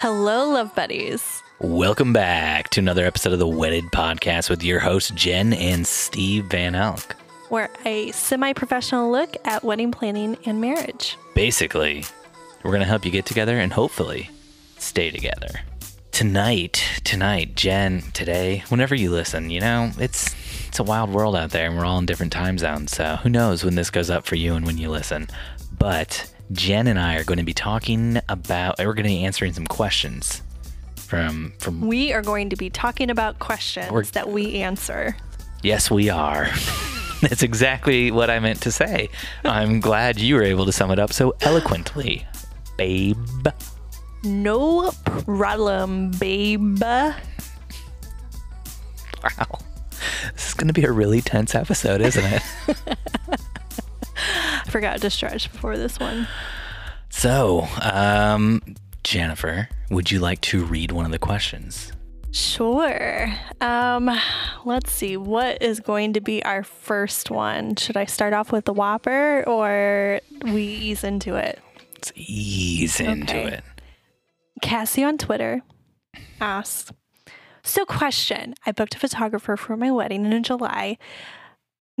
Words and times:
Hello, 0.00 0.48
love 0.48 0.74
buddies. 0.74 1.42
Welcome 1.58 2.14
back 2.14 2.70
to 2.70 2.80
another 2.80 3.04
episode 3.04 3.34
of 3.34 3.38
the 3.38 3.46
Wedded 3.46 3.84
Podcast 3.92 4.48
with 4.48 4.62
your 4.62 4.80
hosts, 4.80 5.10
Jen 5.10 5.52
and 5.52 5.86
Steve 5.86 6.46
Van 6.46 6.74
Elk. 6.74 7.16
We're 7.50 7.68
a 7.84 8.10
semi 8.12 8.54
professional 8.54 9.12
look 9.12 9.36
at 9.44 9.62
wedding 9.62 9.92
planning 9.92 10.38
and 10.46 10.58
marriage. 10.58 11.18
Basically, 11.34 12.06
we're 12.62 12.70
going 12.70 12.80
to 12.80 12.86
help 12.86 13.04
you 13.04 13.10
get 13.10 13.26
together 13.26 13.58
and 13.58 13.74
hopefully 13.74 14.30
stay 14.78 15.10
together. 15.10 15.50
Tonight, 16.12 16.82
tonight, 17.04 17.54
Jen, 17.54 18.00
today, 18.14 18.64
whenever 18.70 18.94
you 18.94 19.10
listen, 19.10 19.50
you 19.50 19.60
know, 19.60 19.90
it's 19.98 20.34
it's 20.66 20.78
a 20.78 20.82
wild 20.82 21.10
world 21.10 21.36
out 21.36 21.50
there 21.50 21.66
and 21.66 21.76
we're 21.76 21.84
all 21.84 21.98
in 21.98 22.06
different 22.06 22.32
time 22.32 22.56
zones. 22.56 22.92
So 22.92 23.16
who 23.16 23.28
knows 23.28 23.64
when 23.64 23.74
this 23.74 23.90
goes 23.90 24.08
up 24.08 24.24
for 24.24 24.36
you 24.36 24.54
and 24.54 24.64
when 24.64 24.78
you 24.78 24.88
listen. 24.88 25.28
But 25.78 26.32
Jen 26.52 26.86
and 26.86 26.98
I 26.98 27.16
are 27.16 27.24
going 27.24 27.38
to 27.38 27.44
be 27.44 27.54
talking 27.54 28.20
about 28.28 28.78
we're 28.78 28.94
going 28.94 29.04
to 29.04 29.10
be 29.10 29.24
answering 29.24 29.52
some 29.52 29.66
questions 29.66 30.42
from 30.96 31.52
from 31.58 31.86
We 31.86 32.12
are 32.12 32.22
going 32.22 32.50
to 32.50 32.56
be 32.56 32.70
talking 32.70 33.10
about 33.10 33.38
questions 33.38 34.10
that 34.12 34.28
we 34.28 34.56
answer. 34.56 35.16
Yes, 35.62 35.90
we 35.90 36.08
are. 36.08 36.48
That's 37.20 37.42
exactly 37.42 38.10
what 38.10 38.30
I 38.30 38.40
meant 38.40 38.62
to 38.62 38.72
say. 38.72 39.10
I'm 39.44 39.80
glad 39.80 40.18
you 40.18 40.36
were 40.36 40.42
able 40.42 40.64
to 40.66 40.72
sum 40.72 40.90
it 40.90 40.98
up 40.98 41.12
so 41.12 41.34
eloquently, 41.42 42.26
babe. 42.78 43.46
No 44.24 44.90
problem, 45.26 46.12
babe. 46.12 46.82
Wow. 46.82 47.14
This 50.32 50.48
is 50.48 50.54
going 50.54 50.68
to 50.68 50.72
be 50.72 50.84
a 50.84 50.92
really 50.92 51.20
tense 51.20 51.54
episode, 51.54 52.00
isn't 52.00 52.24
it? 52.24 52.42
Forgot 54.70 55.00
to 55.00 55.10
stretch 55.10 55.50
before 55.52 55.76
this 55.76 55.98
one. 55.98 56.26
so, 57.08 57.66
um, 57.82 58.62
Jennifer, 59.02 59.68
would 59.90 60.10
you 60.10 60.20
like 60.20 60.40
to 60.42 60.64
read 60.64 60.92
one 60.92 61.04
of 61.06 61.10
the 61.12 61.18
questions? 61.18 61.92
Sure. 62.32 63.32
Um, 63.60 64.08
let's 64.64 64.92
see. 64.92 65.16
What 65.16 65.60
is 65.60 65.80
going 65.80 66.12
to 66.12 66.20
be 66.20 66.44
our 66.44 66.62
first 66.62 67.28
one? 67.30 67.74
Should 67.74 67.96
I 67.96 68.04
start 68.04 68.32
off 68.32 68.52
with 68.52 68.66
the 68.66 68.72
Whopper 68.72 69.42
or 69.48 70.20
we 70.44 70.62
ease 70.62 71.02
into 71.02 71.34
it? 71.34 71.58
Let's 71.94 72.12
ease 72.14 73.00
into 73.00 73.36
Okay. 73.36 73.48
it. 73.56 73.64
Cassie 74.62 75.02
on 75.02 75.18
Twitter 75.18 75.62
asks 76.40 76.92
So, 77.64 77.84
question 77.84 78.54
I 78.64 78.70
booked 78.72 78.94
a 78.94 78.98
photographer 78.98 79.56
for 79.56 79.76
my 79.76 79.90
wedding 79.90 80.24
in 80.30 80.42
July. 80.44 80.98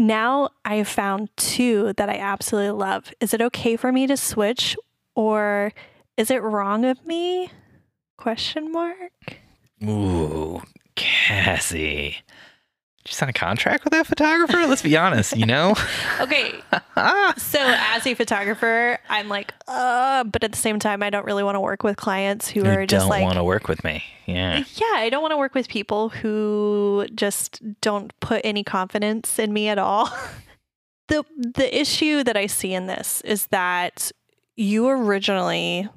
Now 0.00 0.48
I 0.64 0.76
have 0.76 0.88
found 0.88 1.28
two 1.36 1.92
that 1.98 2.08
I 2.08 2.16
absolutely 2.16 2.70
love. 2.70 3.12
Is 3.20 3.34
it 3.34 3.42
okay 3.42 3.76
for 3.76 3.92
me 3.92 4.06
to 4.06 4.16
switch 4.16 4.74
or 5.14 5.74
is 6.16 6.30
it 6.30 6.42
wrong 6.42 6.86
of 6.86 7.06
me? 7.06 7.50
Question 8.16 8.72
mark. 8.72 9.36
Ooh, 9.84 10.62
Cassie. 10.96 12.16
Did 13.04 13.12
you 13.12 13.14
sign 13.14 13.28
a 13.30 13.32
contract 13.32 13.84
with 13.84 13.92
that 13.92 14.06
photographer? 14.06 14.66
Let's 14.66 14.82
be 14.82 14.96
honest, 14.96 15.36
you 15.36 15.46
know? 15.46 15.74
Okay. 16.20 16.60
so, 17.38 17.58
as 17.58 18.06
a 18.06 18.14
photographer, 18.14 18.98
I'm 19.08 19.28
like, 19.28 19.54
uh, 19.66 20.22
but 20.24 20.44
at 20.44 20.52
the 20.52 20.58
same 20.58 20.78
time, 20.78 21.02
I 21.02 21.08
don't 21.08 21.24
really 21.24 21.42
want 21.42 21.56
to 21.56 21.60
work 21.60 21.82
with 21.82 21.96
clients 21.96 22.50
who 22.50 22.62
you 22.62 22.70
are 22.70 22.84
just 22.84 23.04
don't 23.04 23.08
like, 23.08 23.22
want 23.22 23.36
to 23.36 23.44
work 23.44 23.68
with 23.68 23.82
me. 23.84 24.04
Yeah. 24.26 24.62
Yeah, 24.74 24.92
I 24.96 25.08
don't 25.08 25.22
want 25.22 25.32
to 25.32 25.38
work 25.38 25.54
with 25.54 25.68
people 25.68 26.10
who 26.10 27.06
just 27.14 27.62
don't 27.80 28.12
put 28.20 28.42
any 28.44 28.62
confidence 28.62 29.38
in 29.38 29.54
me 29.54 29.68
at 29.68 29.78
all. 29.78 30.10
the 31.08 31.24
the 31.36 31.78
issue 31.78 32.22
that 32.24 32.36
I 32.36 32.46
see 32.46 32.74
in 32.74 32.86
this 32.86 33.22
is 33.22 33.46
that 33.46 34.12
you 34.56 34.88
originally 34.88 35.88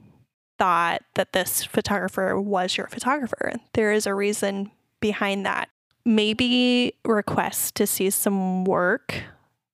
thought 0.58 1.02
that 1.16 1.34
this 1.34 1.66
photographer 1.66 2.40
was 2.40 2.78
your 2.78 2.88
photographer. 2.88 3.52
There 3.74 3.92
is 3.92 4.08
a 4.08 4.16
reason 4.16 4.72
behind 5.02 5.46
that. 5.46 5.70
Maybe 6.06 6.96
request 7.06 7.76
to 7.76 7.88
see 7.88 8.10
some 8.10 8.66
work, 8.66 9.24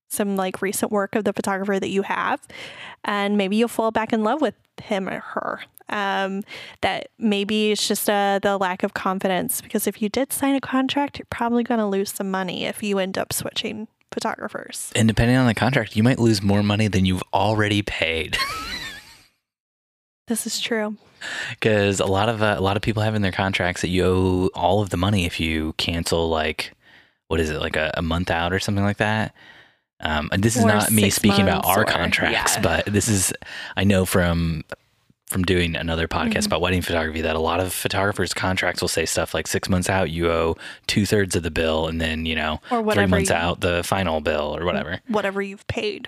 some 0.10 0.36
like 0.36 0.62
recent 0.62 0.92
work 0.92 1.16
of 1.16 1.24
the 1.24 1.34
photographer 1.34 1.80
that 1.80 1.90
you 1.90 2.04
have, 2.04 2.42
and 3.04 3.38
maybe 3.38 3.56
you'll 3.56 3.68
fall 3.68 3.92
back 3.92 4.14
in 4.14 4.24
love 4.24 4.42
with 4.42 4.56
him 4.82 5.10
or 5.10 5.20
her. 5.20 5.62
Um, 5.92 6.44
that 6.82 7.10
maybe 7.18 7.72
it's 7.72 7.88
just 7.88 8.08
uh, 8.08 8.38
the 8.44 8.60
lack 8.60 8.84
of 8.84 8.94
confidence 8.94 9.60
because 9.60 9.88
if 9.88 10.04
you 10.04 10.10
did 10.10 10.32
sign 10.32 10.54
a 10.54 10.62
contract, 10.62 11.18
you're 11.18 11.26
probably 11.32 11.64
going 11.64 11.80
to 11.80 11.88
lose 11.88 12.12
some 12.12 12.30
money 12.30 12.66
if 12.66 12.84
you 12.84 13.00
end 13.00 13.18
up 13.18 13.34
switching 13.34 13.88
photographers. 14.12 14.92
And 14.96 15.08
depending 15.08 15.36
on 15.36 15.48
the 15.48 15.56
contract, 15.56 15.96
you 15.96 16.04
might 16.04 16.20
lose 16.20 16.44
more 16.44 16.62
money 16.62 16.88
than 16.88 17.06
you've 17.06 17.24
already 17.34 17.82
paid. 17.82 18.38
This 20.30 20.48
is 20.48 20.60
true. 20.62 20.96
Because 21.50 22.00
a 22.00 22.06
lot 22.06 22.30
of 22.30 22.42
uh, 22.42 22.56
a 22.58 22.62
lot 22.62 22.78
of 22.78 22.82
people 22.82 23.04
have 23.04 23.14
in 23.16 23.22
their 23.22 23.32
contracts 23.34 23.82
that 23.82 23.90
you 23.90 24.06
owe 24.06 24.50
all 24.56 24.82
of 24.82 24.90
the 24.90 24.96
money 24.98 25.26
if 25.26 25.38
you 25.40 25.74
cancel 25.74 26.30
like 26.30 26.72
what 27.28 27.42
is 27.42 27.50
it 27.50 27.60
like 27.60 27.76
a, 27.76 27.92
a 27.96 28.02
month 28.02 28.32
out 28.32 28.54
or 28.54 28.60
something 28.60 28.84
like 28.86 28.98
that. 28.98 29.36
Um, 30.00 30.30
and 30.32 30.42
this 30.42 30.56
is 30.56 30.64
Or 30.64 30.68
not 30.70 30.92
me 30.92 31.10
speaking 31.10 31.42
about 31.42 31.66
our 31.66 31.82
or- 31.82 31.86
contracts, 31.86 32.56
yeah. 32.56 32.62
but 32.62 32.86
this 32.86 33.10
is 33.10 33.34
I 33.76 33.84
know 33.84 34.06
from 34.06 34.64
from 35.28 35.44
doing 35.44 35.76
another 35.76 36.08
podcast 36.08 36.32
Mhm. 36.38 36.46
about 36.48 36.62
wedding 36.62 36.82
photography 36.82 37.22
that 37.22 37.36
a 37.36 37.40
lot 37.40 37.60
of 37.60 37.72
photographers' 37.74 38.34
contracts 38.34 38.82
will 38.82 38.88
say 38.88 39.06
stuff 39.06 39.34
like 39.34 39.46
six 39.46 39.70
months 39.70 39.88
out 39.90 40.10
you 40.10 40.32
owe 40.32 40.56
two 40.88 41.06
thirds 41.06 41.36
of 41.36 41.44
the 41.44 41.52
bill, 41.52 41.88
and 41.88 42.00
then 42.00 42.26
you 42.26 42.34
know 42.36 42.62
Or 42.72 42.82
three 42.94 43.06
months 43.08 43.30
you- 43.30 43.36
out 43.36 43.60
the 43.60 43.84
final 43.84 44.22
bill 44.22 44.56
or 44.58 44.64
whatever. 44.66 45.02
Whatever 45.08 45.42
you've 45.42 45.68
paid. 45.68 46.08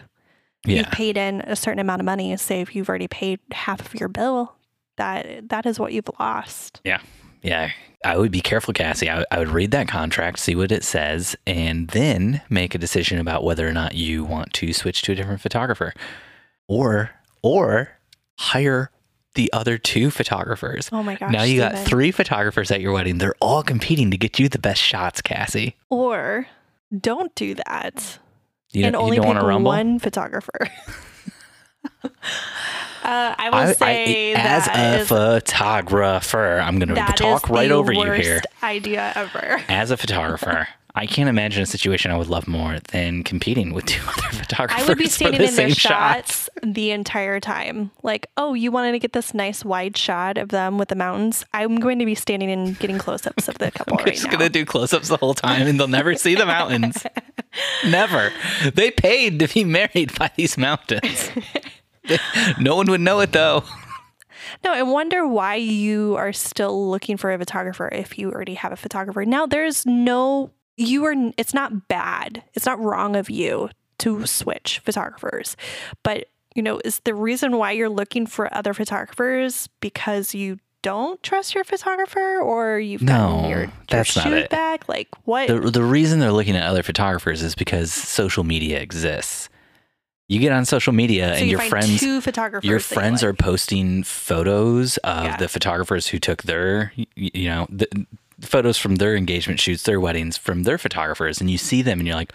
Yeah, 0.65 0.77
You've 0.79 0.91
paid 0.91 1.17
in 1.17 1.41
a 1.41 1.55
certain 1.55 1.79
amount 1.79 2.01
of 2.01 2.05
money. 2.05 2.35
Say 2.37 2.61
if 2.61 2.75
you've 2.75 2.87
already 2.89 3.07
paid 3.07 3.39
half 3.51 3.81
of 3.81 3.99
your 3.99 4.09
bill, 4.09 4.55
that 4.97 5.49
that 5.49 5.65
is 5.65 5.79
what 5.79 5.93
you've 5.93 6.09
lost. 6.19 6.81
Yeah, 6.83 7.01
Yeah. 7.41 7.71
I 8.03 8.17
would 8.17 8.31
be 8.31 8.41
careful, 8.41 8.73
Cassie. 8.73 9.11
I, 9.11 9.23
I 9.29 9.37
would 9.37 9.49
read 9.49 9.69
that 9.71 9.87
contract, 9.87 10.39
see 10.39 10.55
what 10.55 10.71
it 10.71 10.83
says, 10.83 11.35
and 11.45 11.87
then 11.89 12.41
make 12.49 12.73
a 12.73 12.79
decision 12.79 13.19
about 13.19 13.43
whether 13.43 13.67
or 13.67 13.73
not 13.73 13.93
you 13.93 14.23
want 14.23 14.53
to 14.53 14.73
switch 14.73 15.03
to 15.03 15.11
a 15.11 15.15
different 15.15 15.39
photographer, 15.39 15.93
or 16.67 17.11
or 17.43 17.99
hire 18.39 18.89
the 19.35 19.53
other 19.53 19.77
two 19.77 20.09
photographers. 20.09 20.89
Oh 20.91 21.03
my 21.03 21.15
gosh. 21.15 21.31
now 21.31 21.43
you 21.43 21.59
got 21.59 21.77
three 21.77 22.11
photographers 22.11 22.71
at 22.71 22.81
your 22.81 22.91
wedding. 22.91 23.19
They're 23.19 23.35
all 23.39 23.61
competing 23.63 24.09
to 24.11 24.17
get 24.17 24.39
you 24.39 24.49
the 24.49 24.59
best 24.59 24.81
shots, 24.81 25.21
Cassie. 25.21 25.75
Or 25.89 26.47
don't 26.99 27.33
do 27.35 27.53
that. 27.53 28.17
You, 28.73 28.85
and 28.85 28.95
only 28.95 29.17
you 29.17 29.21
don't 29.21 29.35
pick 29.35 29.43
want 29.43 29.59
to 29.59 29.63
one 29.63 29.99
photographer. 29.99 30.59
uh, 32.03 32.09
I 33.03 33.49
will 33.67 33.73
say 33.73 34.33
as 34.33 34.65
that 34.65 34.97
a 34.97 35.01
is- 35.01 35.07
photographer, 35.07 36.59
I'm 36.59 36.79
going 36.79 36.89
to 36.89 37.13
talk 37.15 37.49
right 37.49 37.71
over 37.71 37.91
you 37.91 38.11
here. 38.11 38.41
Idea 38.63 39.11
ever. 39.15 39.61
As 39.67 39.91
a 39.91 39.97
photographer, 39.97 40.67
I 40.93 41.05
can't 41.05 41.29
imagine 41.29 41.63
a 41.63 41.65
situation 41.65 42.11
I 42.11 42.17
would 42.17 42.27
love 42.27 42.47
more 42.47 42.79
than 42.91 43.23
competing 43.23 43.73
with 43.73 43.85
two 43.85 44.01
other 44.07 44.37
photographers 44.37 44.83
I 44.85 44.87
would 44.89 44.97
be 44.97 45.07
standing 45.07 45.39
the 45.41 45.47
in 45.47 45.55
their 45.55 45.69
shots. 45.69 46.45
shots 46.45 46.49
the 46.63 46.91
entire 46.91 47.39
time. 47.39 47.91
Like, 48.03 48.27
oh, 48.37 48.53
you 48.53 48.71
wanted 48.71 48.91
to 48.93 48.99
get 48.99 49.13
this 49.13 49.33
nice 49.33 49.63
wide 49.63 49.95
shot 49.95 50.37
of 50.37 50.49
them 50.49 50.77
with 50.77 50.89
the 50.89 50.95
mountains. 50.95 51.45
I'm 51.53 51.77
going 51.77 51.99
to 51.99 52.05
be 52.05 52.15
standing 52.15 52.51
and 52.51 52.77
getting 52.77 52.97
close-ups 52.97 53.47
of 53.47 53.57
the 53.57 53.71
couple 53.75 53.97
We're 53.97 54.03
right 54.03 54.13
just 54.13 54.25
now. 54.25 54.31
gonna 54.31 54.49
do 54.49 54.65
close-ups 54.65 55.07
the 55.07 55.17
whole 55.17 55.33
time, 55.33 55.65
and 55.67 55.79
they'll 55.79 55.87
never 55.87 56.15
see 56.15 56.35
the 56.35 56.45
mountains. 56.45 57.05
never. 57.85 58.31
They 58.73 58.91
paid 58.91 59.39
to 59.39 59.47
be 59.47 59.63
married 59.63 60.17
by 60.17 60.31
these 60.35 60.57
mountains. 60.57 61.31
no 62.59 62.75
one 62.75 62.87
would 62.87 63.01
know 63.01 63.19
it 63.21 63.31
though. 63.31 63.63
No, 64.65 64.73
I 64.73 64.83
wonder 64.83 65.25
why 65.27 65.55
you 65.55 66.15
are 66.17 66.33
still 66.33 66.89
looking 66.89 67.15
for 67.17 67.31
a 67.31 67.37
photographer 67.37 67.87
if 67.91 68.17
you 68.19 68.31
already 68.31 68.55
have 68.55 68.71
a 68.71 68.75
photographer. 68.75 69.23
Now, 69.25 69.45
there's 69.45 69.85
no, 69.85 70.51
you 70.81 71.05
are, 71.05 71.13
it's 71.37 71.53
not 71.53 71.87
bad. 71.87 72.43
It's 72.53 72.65
not 72.65 72.79
wrong 72.79 73.15
of 73.15 73.29
you 73.29 73.69
to 73.99 74.25
switch 74.25 74.79
photographers. 74.83 75.55
But, 76.03 76.27
you 76.55 76.61
know, 76.63 76.81
is 76.83 76.99
the 77.01 77.13
reason 77.15 77.57
why 77.57 77.71
you're 77.71 77.89
looking 77.89 78.25
for 78.25 78.53
other 78.53 78.73
photographers 78.73 79.69
because 79.79 80.33
you 80.33 80.59
don't 80.81 81.21
trust 81.21 81.53
your 81.53 81.63
photographer 81.63 82.39
or 82.39 82.79
you've 82.79 83.05
gotten 83.05 83.43
No, 83.43 83.49
your, 83.49 83.59
your 83.65 83.71
that's 83.87 84.15
not 84.15 84.33
it. 84.33 84.49
back? 84.49 84.89
Like, 84.89 85.09
what? 85.25 85.47
The 85.47 85.59
the 85.59 85.83
reason 85.83 86.19
they're 86.19 86.31
looking 86.31 86.55
at 86.55 86.63
other 86.63 86.81
photographers 86.81 87.43
is 87.43 87.53
because 87.53 87.93
social 87.93 88.43
media 88.43 88.79
exists. 88.79 89.47
You 90.27 90.39
get 90.39 90.53
on 90.53 90.63
social 90.65 90.93
media 90.93 91.27
so 91.35 91.41
and 91.41 91.45
you 91.45 91.51
your 91.57 91.59
friends 91.59 92.01
your 92.63 92.79
friends 92.79 93.21
like. 93.21 93.29
are 93.29 93.33
posting 93.33 94.01
photos 94.03 94.97
of 94.97 95.25
Yeah. 95.25 95.37
the 95.37 95.47
photographers 95.49 96.07
who 96.07 96.19
took 96.19 96.43
their 96.43 96.93
you 97.15 97.49
know 97.49 97.67
the 97.69 97.87
photos 98.41 98.77
from 98.77 98.95
their 98.95 99.15
engagement 99.15 99.59
shoots 99.59 99.83
their 99.83 99.99
weddings 99.99 100.37
from 100.37 100.63
their 100.63 100.77
photographers 100.77 101.39
and 101.39 101.49
you 101.49 101.57
see 101.57 101.81
them 101.81 101.99
and 101.99 102.07
you're 102.07 102.15
like 102.15 102.33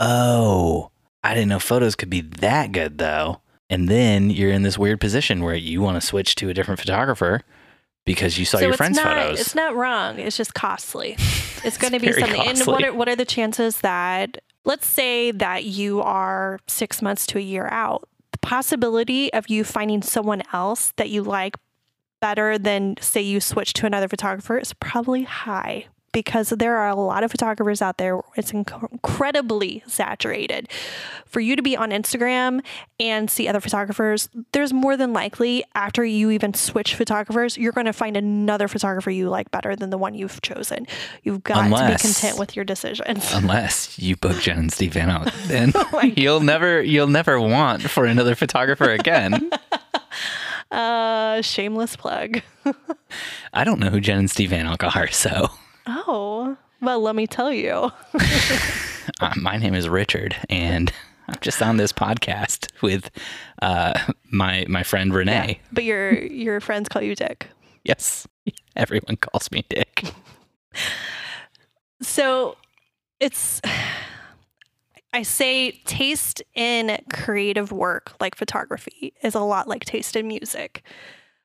oh 0.00 0.90
i 1.22 1.34
didn't 1.34 1.48
know 1.48 1.58
photos 1.58 1.96
could 1.96 2.10
be 2.10 2.20
that 2.20 2.72
good 2.72 2.98
though 2.98 3.40
and 3.68 3.88
then 3.88 4.28
you're 4.28 4.50
in 4.50 4.62
this 4.62 4.78
weird 4.78 5.00
position 5.00 5.42
where 5.42 5.54
you 5.54 5.80
want 5.80 6.00
to 6.00 6.06
switch 6.06 6.34
to 6.36 6.48
a 6.48 6.54
different 6.54 6.78
photographer 6.78 7.42
because 8.04 8.38
you 8.38 8.44
saw 8.44 8.58
so 8.58 8.66
your 8.66 8.74
friends' 8.74 8.96
not, 8.96 9.16
photos. 9.16 9.40
It's 9.40 9.54
not 9.54 9.74
wrong. 9.74 10.18
It's 10.18 10.36
just 10.36 10.54
costly. 10.54 11.16
It's 11.64 11.78
going 11.78 11.92
to 11.92 12.00
be 12.00 12.12
something. 12.12 12.40
And 12.40 12.58
what 12.62 12.82
are, 12.82 12.92
what 12.92 13.08
are 13.08 13.14
the 13.14 13.24
chances 13.24 13.82
that, 13.82 14.38
let's 14.64 14.84
say 14.84 15.30
that 15.30 15.62
you 15.62 16.02
are 16.02 16.58
six 16.66 17.00
months 17.00 17.24
to 17.28 17.38
a 17.38 17.40
year 17.40 17.68
out, 17.70 18.08
the 18.32 18.38
possibility 18.38 19.32
of 19.32 19.48
you 19.48 19.62
finding 19.62 20.02
someone 20.02 20.42
else 20.52 20.92
that 20.96 21.08
you 21.08 21.22
like 21.22 21.54
better 22.22 22.56
than 22.56 22.94
say 23.00 23.20
you 23.20 23.40
switch 23.40 23.74
to 23.74 23.84
another 23.84 24.08
photographer 24.08 24.56
is 24.56 24.72
probably 24.74 25.24
high 25.24 25.86
because 26.12 26.50
there 26.50 26.76
are 26.76 26.88
a 26.90 26.94
lot 26.94 27.24
of 27.24 27.30
photographers 27.30 27.80
out 27.80 27.96
there. 27.96 28.20
It's 28.36 28.52
inc- 28.52 28.92
incredibly 28.92 29.82
saturated. 29.86 30.68
For 31.24 31.40
you 31.40 31.56
to 31.56 31.62
be 31.62 31.74
on 31.74 31.90
Instagram 31.90 32.60
and 33.00 33.30
see 33.30 33.48
other 33.48 33.60
photographers, 33.60 34.28
there's 34.52 34.74
more 34.74 34.94
than 34.96 35.14
likely 35.14 35.64
after 35.74 36.04
you 36.04 36.30
even 36.30 36.52
switch 36.52 36.94
photographers, 36.94 37.56
you're 37.56 37.72
going 37.72 37.86
to 37.86 37.94
find 37.94 38.16
another 38.18 38.68
photographer 38.68 39.10
you 39.10 39.30
like 39.30 39.50
better 39.50 39.74
than 39.74 39.88
the 39.88 39.96
one 39.96 40.14
you've 40.14 40.42
chosen. 40.42 40.86
You've 41.22 41.42
got 41.42 41.64
Unless- 41.64 42.02
to 42.02 42.08
be 42.08 42.12
content 42.12 42.38
with 42.38 42.54
your 42.56 42.66
decisions. 42.66 43.30
Unless 43.34 43.98
you 43.98 44.14
book 44.16 44.38
Jen 44.38 44.58
and 44.58 44.72
Steve 44.72 44.92
Van 44.92 45.08
Out, 45.08 45.32
then 45.46 45.72
Oh 45.74 46.02
you'll 46.02 46.40
never 46.40 46.82
you'll 46.82 47.06
never 47.06 47.40
want 47.40 47.82
for 47.82 48.04
another 48.04 48.34
photographer 48.34 48.90
again. 48.90 49.50
Uh, 50.72 51.42
shameless 51.42 51.96
plug. 51.96 52.40
I 53.52 53.64
don't 53.64 53.78
know 53.78 53.90
who 53.90 54.00
Jen 54.00 54.18
and 54.18 54.30
Steve 54.30 54.50
Van 54.50 54.66
Elk 54.66 54.82
are, 54.96 55.08
so 55.08 55.48
Oh, 55.86 56.56
well, 56.80 57.00
let 57.00 57.14
me 57.14 57.26
tell 57.26 57.52
you. 57.52 57.90
uh, 59.20 59.32
my 59.36 59.56
name 59.56 59.74
is 59.74 59.88
Richard, 59.88 60.34
and 60.48 60.92
I'm 61.28 61.38
just 61.40 61.60
on 61.62 61.76
this 61.76 61.92
podcast 61.92 62.68
with 62.82 63.10
uh, 63.60 63.98
my 64.30 64.64
my 64.68 64.82
friend 64.82 65.12
Renee. 65.12 65.60
But 65.72 65.84
your 65.84 66.12
your 66.12 66.60
friends 66.60 66.88
call 66.88 67.02
you 67.02 67.14
Dick. 67.14 67.48
Yes, 67.84 68.26
everyone 68.76 69.16
calls 69.16 69.50
me 69.50 69.64
Dick. 69.68 70.04
So 72.00 72.56
it's, 73.20 73.60
I 75.12 75.22
say 75.22 75.72
taste 75.84 76.42
in 76.54 76.98
creative 77.12 77.70
work 77.72 78.12
like 78.20 78.34
photography 78.34 79.12
is 79.22 79.34
a 79.34 79.40
lot 79.40 79.68
like 79.68 79.84
taste 79.84 80.16
in 80.16 80.26
music. 80.26 80.82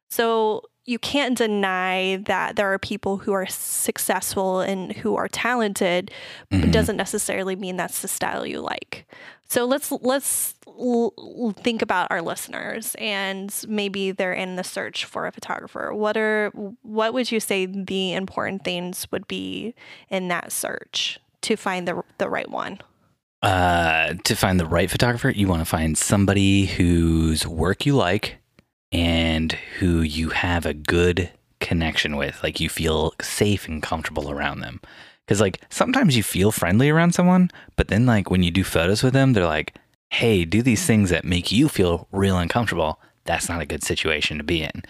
So 0.10 0.64
you 0.86 0.98
can't 1.00 1.38
deny 1.38 2.16
that 2.28 2.56
there 2.56 2.72
are 2.72 2.80
people 2.80 3.18
who 3.18 3.34
are 3.34 3.46
successful 3.46 4.62
and 4.62 4.94
who 4.94 5.18
are 5.18 5.28
talented, 5.28 6.12
but 6.50 6.62
Mhm. 6.62 6.72
doesn't 6.72 6.96
necessarily 6.96 7.58
mean 7.58 7.76
that's 7.76 8.02
the 8.02 8.08
style 8.08 8.46
you 8.46 8.62
like. 8.62 9.06
So 9.50 9.66
let's 9.66 9.92
let's 9.92 10.56
l- 10.66 11.54
think 11.62 11.82
about 11.82 12.10
our 12.10 12.22
listeners 12.22 12.96
and 13.00 13.54
maybe 13.68 14.12
they're 14.12 14.32
in 14.34 14.56
the 14.56 14.64
search 14.64 15.04
for 15.04 15.28
a 15.28 15.32
photographer. 15.34 15.94
What 15.94 16.16
are 16.16 16.52
what 16.84 17.14
would 17.14 17.32
you 17.34 17.42
say 17.42 17.66
the 17.66 18.14
important 18.14 18.64
things 18.64 19.08
would 19.12 19.28
be 19.28 19.76
in 20.10 20.30
that 20.30 20.54
search 20.54 21.20
to 21.42 21.58
find 21.58 21.86
the 21.86 22.02
the 22.18 22.30
right 22.30 22.50
one? 22.50 22.80
Uh, 23.42 24.16
to 24.24 24.36
find 24.36 24.60
the 24.60 24.66
right 24.66 24.90
photographer, 24.90 25.30
you 25.30 25.48
want 25.48 25.62
to 25.62 25.66
find 25.66 25.98
somebody 25.98 26.66
whose 26.66 27.46
work 27.46 27.86
you 27.86 27.96
like 27.96 28.38
and 28.92 29.52
who 29.80 30.02
you 30.02 30.30
have 30.30 30.66
a 30.66 30.74
good 30.74 31.30
connection 31.60 32.16
with. 32.16 32.42
Like 32.44 32.60
you 32.60 32.70
feel 32.70 33.14
safe 33.22 33.68
and 33.68 33.82
comfortable 33.82 34.32
around 34.32 34.62
them. 34.62 34.82
Because, 35.26 35.42
like, 35.42 35.62
sometimes 35.70 36.16
you 36.16 36.24
feel 36.24 36.54
friendly 36.54 36.90
around 36.90 37.12
someone, 37.14 37.52
but 37.76 37.90
then, 37.90 38.06
like, 38.06 38.32
when 38.32 38.44
you 38.44 38.52
do 38.52 38.64
photos 38.64 39.04
with 39.04 39.12
them, 39.12 39.34
they're 39.34 39.46
like, 39.46 39.76
hey, 40.10 40.46
do 40.46 40.62
these 40.62 40.86
things 40.86 41.10
that 41.10 41.26
make 41.26 41.52
you 41.52 41.68
feel 41.68 42.08
real 42.14 42.38
uncomfortable. 42.38 43.02
That's 43.26 43.50
not 43.50 43.60
a 43.60 43.66
good 43.66 43.84
situation 43.84 44.38
to 44.38 44.44
be 44.46 44.64
in. 44.64 44.84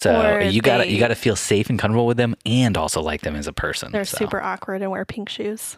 So 0.00 0.34
Or 0.34 0.40
you 0.40 0.62
gotta 0.62 0.90
you 0.90 0.98
gotta 0.98 1.14
feel 1.14 1.36
safe 1.36 1.68
and 1.68 1.78
comfortable 1.78 2.06
with 2.06 2.16
them, 2.16 2.36
and 2.46 2.76
also 2.76 3.02
like 3.02 3.20
them 3.20 3.36
as 3.36 3.46
a 3.46 3.52
person. 3.52 3.92
They're 3.92 4.04
So, 4.06 4.16
super 4.16 4.40
awkward 4.42 4.80
and 4.82 4.90
wear 4.90 5.04
pink 5.04 5.28
shoes. 5.28 5.76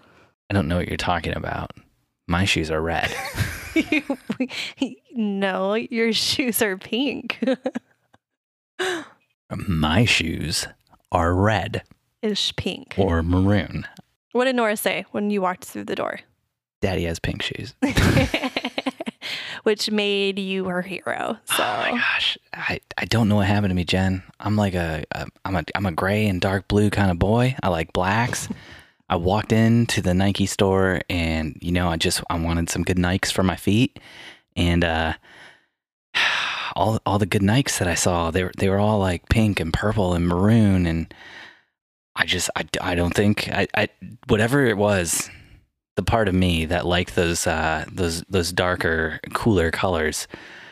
I 0.49 0.55
don't 0.55 0.69
know 0.69 0.77
what 0.77 0.89
you're 0.89 0.97
talking 0.97 1.37
about. 1.37 1.73
My 2.29 2.45
shoes 2.45 2.71
are 2.71 2.81
red. 2.83 3.13
no, 5.15 5.75
your 5.75 6.13
shoes 6.13 6.61
are 6.63 6.77
pink. 6.77 7.39
My 9.57 10.05
shoes 10.05 10.67
are 11.11 11.35
red 11.35 11.83
Is 12.23 12.53
pink. 12.53 12.95
or 12.99 13.23
maroon. 13.23 13.87
What 14.33 14.45
did 14.45 14.57
Nora 14.57 14.77
say 14.77 15.07
when 15.13 15.31
you 15.31 15.41
walked 15.41 15.65
through 15.65 15.85
the 15.85 15.95
door? 15.97 16.21
Daddy 16.83 17.05
has 17.05 17.19
pink 17.19 17.43
shoes. 17.43 17.75
Which 19.65 19.91
made 19.91 20.39
you 20.39 20.67
her 20.67 20.83
hero. 20.83 21.39
Oh 21.51 21.55
so 21.57 21.63
Oh 21.65 21.77
my 21.81 21.91
gosh, 21.93 22.39
I, 22.55 22.81
I 22.97 23.05
don't 23.07 23.29
know 23.29 23.37
what 23.37 23.47
happened 23.47 23.71
to 23.71 23.75
me, 23.75 23.85
Jen. 23.85 24.23
I'm 24.39 24.57
like 24.57 24.75
a, 24.75 25.05
a 25.13 25.27
I'm 25.45 25.57
a 25.57 25.65
I'm 25.75 25.87
a 25.87 25.93
gray 25.93 26.27
and 26.29 26.41
dark 26.41 26.69
blue 26.69 26.91
kind 26.91 27.11
of 27.11 27.19
boy. 27.19 27.57
I 27.63 27.69
like 27.69 27.93
blacks. 27.93 28.49
I 29.09 29.17
walked 29.17 29.53
into 29.53 30.03
the 30.03 30.15
Nike 30.15 30.47
store 30.47 31.01
and 31.09 31.57
you 31.61 31.73
know 31.73 31.89
I 31.89 31.97
just 31.97 32.23
I 32.29 32.39
wanted 32.39 32.71
some 32.71 32.83
good 32.83 32.97
Nikes 32.97 33.33
for 33.33 33.43
my 33.43 33.57
feet, 33.57 33.99
and 34.57 34.85
uh, 34.85 35.15
all 36.77 37.01
all 37.07 37.19
the 37.19 37.27
good 37.27 37.43
Nikes 37.43 37.79
that 37.79 37.89
I 37.89 37.95
saw 37.95 38.31
they 38.31 38.45
were 38.45 38.53
they 38.57 38.69
were 38.69 38.79
all 38.79 38.99
like 38.99 39.29
pink 39.29 39.61
and 39.61 39.73
purple 39.73 40.15
and 40.15 40.27
maroon 40.27 40.87
and 40.87 41.13
I 42.17 42.25
just 42.25 42.51
I, 42.57 42.67
I 42.81 42.95
don't 42.95 43.15
think 43.15 43.49
I, 43.49 43.69
I 43.75 43.89
whatever 44.27 44.67
it 44.67 44.77
was 44.77 45.31
the 45.97 46.03
part 46.03 46.29
of 46.29 46.35
me 46.35 46.65
that 46.67 46.87
liked 46.87 47.15
those 47.15 47.47
uh 47.47 47.85
those 47.91 48.23
those 48.29 48.53
darker 48.53 49.21
cooler 49.33 49.71
colors 49.71 50.29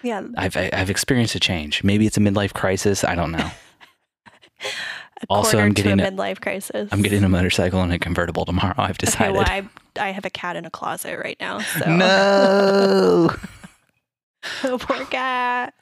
yeah, 0.06 0.22
I've 0.36 0.56
I've 0.56 0.88
experienced 0.88 1.34
a 1.34 1.40
change. 1.40 1.82
Maybe 1.82 2.06
it's 2.06 2.16
a 2.16 2.20
midlife 2.20 2.52
crisis. 2.52 3.02
I 3.02 3.16
don't 3.16 3.32
know. 3.32 3.50
Also, 5.30 5.58
I'm 5.58 5.72
getting 5.72 5.98
a 6.00 6.04
midlife 6.10 6.40
crisis. 6.40 6.88
I'm 6.92 7.02
getting 7.02 7.24
a 7.24 7.28
motorcycle 7.28 7.80
and 7.82 7.92
a 7.92 7.98
convertible 7.98 8.44
tomorrow. 8.44 8.74
I've 8.76 8.90
Okay, 8.90 9.06
decided. 9.06 9.34
well, 9.36 9.44
I 9.46 9.68
I 9.98 10.10
have 10.10 10.24
a 10.24 10.30
cat 10.30 10.56
in 10.56 10.64
a 10.66 10.70
closet 10.70 11.18
right 11.18 11.36
now. 11.40 11.60
So 11.60 11.86
No. 11.90 13.30
poor 14.78 15.04
cat. 15.06 15.74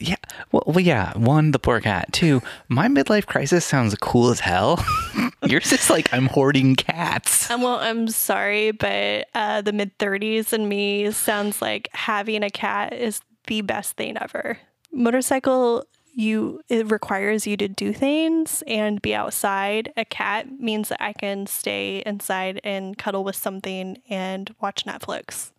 yeah. 0.00 0.16
Well, 0.50 0.64
well, 0.66 0.80
yeah. 0.80 1.16
One, 1.16 1.52
the 1.52 1.58
poor 1.58 1.80
cat. 1.80 2.12
Two, 2.12 2.42
my 2.68 2.88
midlife 2.88 3.26
crisis 3.26 3.64
sounds 3.64 3.94
cool 3.96 4.30
as 4.30 4.40
hell. 4.40 4.84
Yours 5.46 5.72
is 5.72 5.88
like 5.88 6.12
I'm 6.12 6.26
hoarding 6.26 6.74
cats. 6.76 7.50
Um, 7.50 7.62
well, 7.62 7.78
I'm 7.78 8.08
sorry, 8.08 8.72
but 8.72 9.28
uh, 9.34 9.62
the 9.62 9.72
mid 9.72 9.96
30s 9.98 10.52
in 10.52 10.68
me 10.68 11.10
sounds 11.12 11.62
like 11.62 11.88
having 11.92 12.42
a 12.42 12.50
cat 12.50 12.92
is 12.92 13.20
the 13.46 13.60
best 13.62 13.96
thing 13.96 14.16
ever. 14.20 14.58
Motorcycle, 14.92 15.84
you 16.12 16.60
it 16.68 16.90
requires 16.90 17.46
you 17.46 17.56
to 17.56 17.68
do 17.68 17.92
things 17.92 18.62
and 18.66 19.00
be 19.00 19.14
outside. 19.14 19.92
A 19.96 20.04
cat 20.04 20.60
means 20.60 20.88
that 20.90 21.02
I 21.02 21.12
can 21.12 21.46
stay 21.46 22.02
inside 22.04 22.60
and 22.62 22.96
cuddle 22.96 23.24
with 23.24 23.36
something 23.36 23.98
and 24.08 24.54
watch 24.60 24.84
Netflix. 24.84 25.50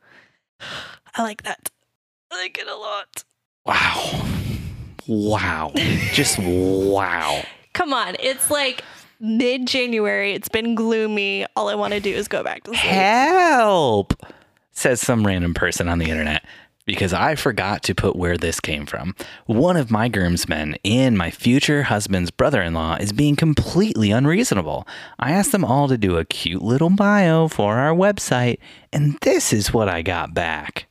I 1.16 1.24
like 1.24 1.44
that. 1.44 1.70
I 2.32 2.38
like 2.38 2.58
it 2.58 2.68
a 2.68 2.76
lot. 2.76 3.24
Wow. 3.66 4.26
Wow. 5.08 5.72
Just 6.12 6.40
wow. 6.40 7.44
Come 7.74 7.94
on, 7.94 8.16
it's 8.20 8.52
like 8.52 8.84
mid 9.20 9.68
January. 9.68 10.34
It's 10.34 10.50
been 10.50 10.76
gloomy. 10.76 11.46
All 11.56 11.70
I 11.70 11.76
want 11.76 11.94
to 11.94 12.00
do 12.00 12.14
is 12.14 12.28
go 12.28 12.44
back 12.44 12.64
to 12.64 12.72
sleep. 12.72 12.82
Help, 12.82 14.14
says 14.72 15.02
some 15.02 15.26
random 15.26 15.54
person 15.54 15.90
on 15.90 15.98
the 15.98 16.10
internet. 16.10 16.44
Because 16.86 17.14
I 17.14 17.36
forgot 17.36 17.82
to 17.84 17.96
put 17.96 18.18
where 18.18 18.38
this 18.38 18.60
came 18.60 18.86
from. 18.86 19.16
One 19.46 19.78
of 19.78 19.90
my 19.90 20.10
groomsmen 20.10 20.76
and 20.84 21.18
my 21.18 21.32
future 21.32 21.84
husband's 21.84 22.30
brother 22.30 22.62
in 22.62 22.74
law 22.74 22.96
is 22.96 23.14
being 23.14 23.38
completely 23.38 24.12
unreasonable. 24.12 24.86
I 25.18 25.32
asked 25.32 25.54
them 25.54 25.64
all 25.64 25.88
to 25.88 25.98
do 25.98 26.18
a 26.18 26.26
cute 26.26 26.62
little 26.62 26.90
bio 26.90 27.48
for 27.48 27.76
our 27.78 27.96
website, 27.96 28.58
and 28.92 29.18
this 29.22 29.54
is 29.54 29.74
what 29.74 29.88
I 29.88 30.02
got 30.02 30.34
back. 30.34 30.88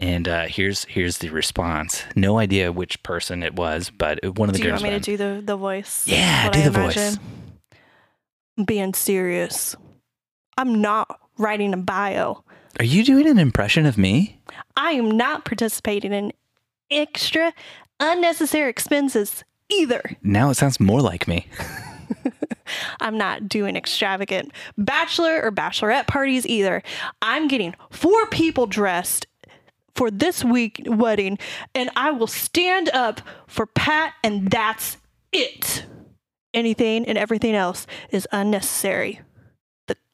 And 0.00 0.26
uh, 0.26 0.46
here's 0.46 0.84
here's 0.84 1.18
the 1.18 1.28
response. 1.28 2.04
No 2.16 2.38
idea 2.38 2.72
which 2.72 3.02
person 3.02 3.42
it 3.42 3.54
was, 3.54 3.90
but 3.90 4.18
one 4.36 4.48
of 4.48 4.54
the 4.54 4.60
do 4.60 4.66
you 4.66 4.72
want 4.72 4.82
me 4.82 4.90
to 4.90 4.98
do 4.98 5.16
the, 5.16 5.42
the 5.44 5.56
voice? 5.56 6.06
Yeah, 6.06 6.50
do 6.50 6.58
I 6.58 6.62
the 6.62 6.70
voice. 6.70 6.96
imagine? 6.96 7.20
I'm 8.56 8.64
being 8.64 8.94
serious. 8.94 9.76
I'm 10.56 10.80
not 10.80 11.20
writing 11.38 11.74
a 11.74 11.76
bio. 11.76 12.44
Are 12.78 12.84
you 12.84 13.04
doing 13.04 13.26
an 13.26 13.38
impression 13.38 13.86
of 13.86 13.98
me? 13.98 14.40
I 14.76 14.92
am 14.92 15.10
not 15.10 15.44
participating 15.44 16.12
in 16.12 16.32
extra 16.90 17.52
unnecessary 17.98 18.70
expenses 18.70 19.44
either. 19.68 20.16
Now 20.22 20.50
it 20.50 20.54
sounds 20.54 20.80
more 20.80 21.00
like 21.00 21.28
me. 21.28 21.46
I'm 23.00 23.18
not 23.18 23.48
doing 23.48 23.76
extravagant 23.76 24.52
bachelor 24.78 25.42
or 25.42 25.50
bachelorette 25.50 26.06
parties 26.06 26.46
either. 26.46 26.82
I'm 27.20 27.48
getting 27.48 27.74
four 27.90 28.26
people 28.26 28.66
dressed 28.66 29.26
for 29.94 30.10
this 30.10 30.44
week 30.44 30.82
wedding 30.86 31.38
and 31.74 31.90
I 31.96 32.12
will 32.12 32.26
stand 32.26 32.88
up 32.90 33.20
for 33.46 33.66
Pat 33.66 34.14
and 34.22 34.50
that's 34.50 34.96
it. 35.32 35.84
Anything 36.54 37.06
and 37.06 37.18
everything 37.18 37.54
else 37.54 37.86
is 38.10 38.26
unnecessary. 38.32 39.20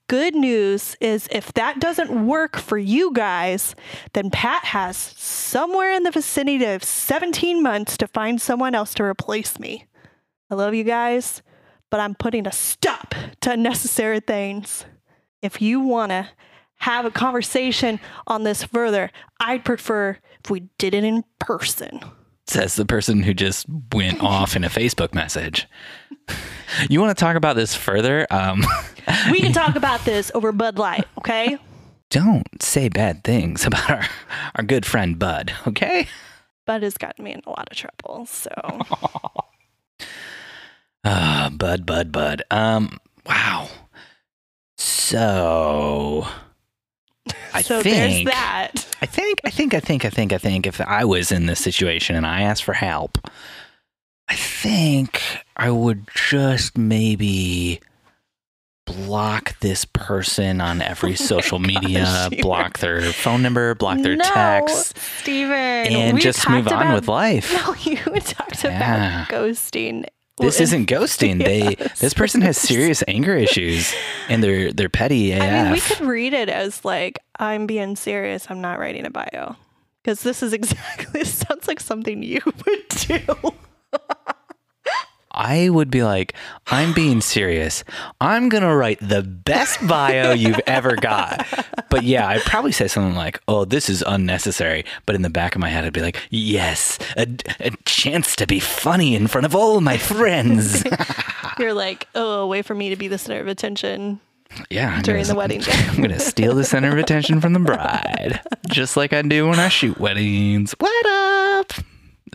Good 0.08 0.36
news 0.36 0.96
is 1.00 1.26
if 1.32 1.52
that 1.54 1.80
doesn't 1.80 2.28
work 2.28 2.56
for 2.56 2.78
you 2.78 3.12
guys, 3.12 3.74
then 4.12 4.30
Pat 4.30 4.66
has 4.66 4.96
somewhere 4.96 5.92
in 5.92 6.04
the 6.04 6.12
vicinity 6.12 6.64
of 6.64 6.84
17 6.84 7.60
months 7.60 7.96
to 7.96 8.06
find 8.06 8.40
someone 8.40 8.76
else 8.76 8.94
to 8.94 9.02
replace 9.02 9.58
me. 9.58 9.86
I 10.48 10.54
love 10.54 10.74
you 10.74 10.84
guys, 10.84 11.42
but 11.90 11.98
I'm 11.98 12.14
putting 12.14 12.46
a 12.46 12.52
stop 12.52 13.16
to 13.40 13.50
unnecessary 13.50 14.20
things. 14.20 14.84
If 15.42 15.60
you 15.60 15.80
want 15.80 16.10
to 16.10 16.28
have 16.76 17.04
a 17.04 17.10
conversation 17.10 17.98
on 18.28 18.44
this 18.44 18.62
further, 18.62 19.10
I'd 19.40 19.64
prefer 19.64 20.18
if 20.44 20.50
we 20.52 20.68
did 20.78 20.94
it 20.94 21.02
in 21.02 21.24
person. 21.40 22.00
Says 22.46 22.76
the 22.76 22.86
person 22.86 23.22
who 23.22 23.34
just 23.34 23.66
went 23.92 24.22
off 24.22 24.56
in 24.56 24.64
a 24.64 24.68
Facebook 24.68 25.14
message. 25.14 25.66
You 26.88 27.00
want 27.00 27.16
to 27.16 27.20
talk 27.24 27.36
about 27.36 27.56
this 27.56 27.74
further? 27.74 28.26
Um, 28.30 28.64
We 29.30 29.40
can 29.40 29.52
talk 29.52 29.76
about 29.76 30.04
this 30.04 30.32
over 30.34 30.50
Bud 30.50 30.78
Light, 30.78 31.06
okay? 31.18 31.58
don't 32.10 32.62
say 32.62 32.88
bad 32.88 33.24
things 33.24 33.64
about 33.66 33.90
our, 33.90 34.04
our 34.54 34.64
good 34.64 34.86
friend 34.86 35.18
Bud, 35.18 35.52
okay? 35.66 36.06
Bud 36.66 36.82
has 36.82 36.96
gotten 36.96 37.24
me 37.24 37.32
in 37.32 37.42
a 37.46 37.50
lot 37.50 37.68
of 37.70 37.76
trouble, 37.76 38.26
so 38.26 38.50
Ah, 41.04 41.50
Bud, 41.52 41.86
Bud, 41.86 42.10
Bud. 42.10 42.42
Um, 42.50 42.98
wow. 43.26 43.68
So, 44.76 46.26
I 47.56 47.62
so 47.62 47.82
think 47.82 47.96
there's 47.96 48.24
that. 48.34 48.72
I 49.02 49.06
think, 49.06 49.40
I 49.44 49.50
think, 49.50 49.74
I 49.74 49.80
think, 49.80 50.04
I 50.04 50.10
think, 50.10 50.32
I 50.32 50.38
think 50.38 50.66
if 50.66 50.80
I 50.80 51.04
was 51.04 51.30
in 51.32 51.46
this 51.46 51.60
situation 51.60 52.16
and 52.16 52.26
I 52.26 52.42
asked 52.42 52.64
for 52.64 52.72
help, 52.74 53.18
I 54.28 54.34
think 54.34 55.22
I 55.56 55.70
would 55.70 56.06
just 56.14 56.76
maybe 56.78 57.80
block 58.86 59.58
this 59.60 59.84
person 59.84 60.60
on 60.60 60.80
every 60.80 61.10
oh 61.12 61.14
social 61.16 61.58
media, 61.58 62.00
gosh, 62.04 62.32
you 62.32 62.42
block 62.42 62.78
their 62.78 63.00
phone 63.12 63.42
number, 63.42 63.74
block 63.74 64.00
their 64.00 64.16
no, 64.16 64.24
text, 64.24 64.96
Steven. 64.98 65.52
and 65.52 66.20
just 66.20 66.48
move 66.48 66.68
on 66.68 66.72
about- 66.82 66.94
with 66.94 67.08
life. 67.08 67.52
No, 67.66 67.74
you 67.82 67.96
talked 68.20 68.62
Yeah. 68.64 69.24
about 69.24 69.28
ghosting. 69.28 70.06
This 70.38 70.60
isn't 70.60 70.86
ghosting. 70.90 71.38
They 71.38 71.74
this 71.96 72.14
person 72.14 72.40
has 72.42 72.56
serious 72.56 73.02
anger 73.08 73.36
issues 73.36 73.94
and 74.28 74.42
they're 74.42 74.72
they're 74.72 74.88
petty 74.88 75.32
AF. 75.32 75.42
I 75.42 75.62
mean, 75.64 75.72
we 75.72 75.80
could 75.80 76.00
read 76.00 76.32
it 76.34 76.48
as 76.48 76.84
like, 76.84 77.18
I'm 77.38 77.66
being 77.66 77.96
serious. 77.96 78.46
I'm 78.50 78.60
not 78.60 78.78
writing 78.78 79.06
a 79.06 79.10
bio. 79.10 79.56
Because 80.02 80.22
this 80.22 80.42
is 80.42 80.52
exactly, 80.52 81.24
sounds 81.24 81.66
like 81.66 81.80
something 81.80 82.22
you 82.22 82.40
would 82.44 82.88
do. 82.88 83.20
I 85.36 85.68
would 85.68 85.90
be 85.90 86.02
like, 86.02 86.32
I'm 86.68 86.92
being 86.94 87.20
serious. 87.20 87.84
I'm 88.20 88.48
gonna 88.48 88.74
write 88.74 88.98
the 89.00 89.22
best 89.22 89.86
bio 89.86 90.32
you've 90.32 90.60
ever 90.66 90.96
got. 90.96 91.46
But 91.90 92.02
yeah, 92.02 92.26
I'd 92.26 92.40
probably 92.42 92.72
say 92.72 92.88
something 92.88 93.14
like, 93.14 93.40
"Oh, 93.46 93.64
this 93.64 93.88
is 93.88 94.02
unnecessary." 94.06 94.84
But 95.04 95.14
in 95.14 95.22
the 95.22 95.30
back 95.30 95.54
of 95.54 95.60
my 95.60 95.68
head, 95.68 95.84
I'd 95.84 95.92
be 95.92 96.00
like, 96.00 96.20
"Yes, 96.30 96.98
a, 97.16 97.26
a 97.60 97.70
chance 97.84 98.34
to 98.36 98.46
be 98.46 98.58
funny 98.60 99.14
in 99.14 99.26
front 99.26 99.44
of 99.44 99.54
all 99.54 99.80
my 99.80 99.96
friends." 99.98 100.82
You're 101.58 101.74
like, 101.74 102.08
oh, 102.14 102.40
a 102.40 102.46
way 102.46 102.62
for 102.62 102.74
me 102.74 102.88
to 102.90 102.96
be 102.96 103.08
the 103.08 103.18
center 103.18 103.40
of 103.40 103.46
attention 103.48 104.20
yeah, 104.70 104.94
I'm 104.96 105.02
during 105.02 105.22
gonna- 105.22 105.32
the 105.34 105.38
wedding 105.38 105.60
day. 105.60 105.72
I'm 105.88 106.00
gonna 106.00 106.18
steal 106.20 106.54
the 106.54 106.64
center 106.64 106.90
of 106.92 106.98
attention 106.98 107.40
from 107.40 107.52
the 107.52 107.58
bride, 107.72 108.40
just 108.68 108.96
like 108.96 109.12
I 109.12 109.22
do 109.22 109.48
when 109.48 109.58
I 109.58 109.68
shoot 109.68 109.98
weddings. 109.98 110.72
What 110.78 111.06
up? 111.06 111.72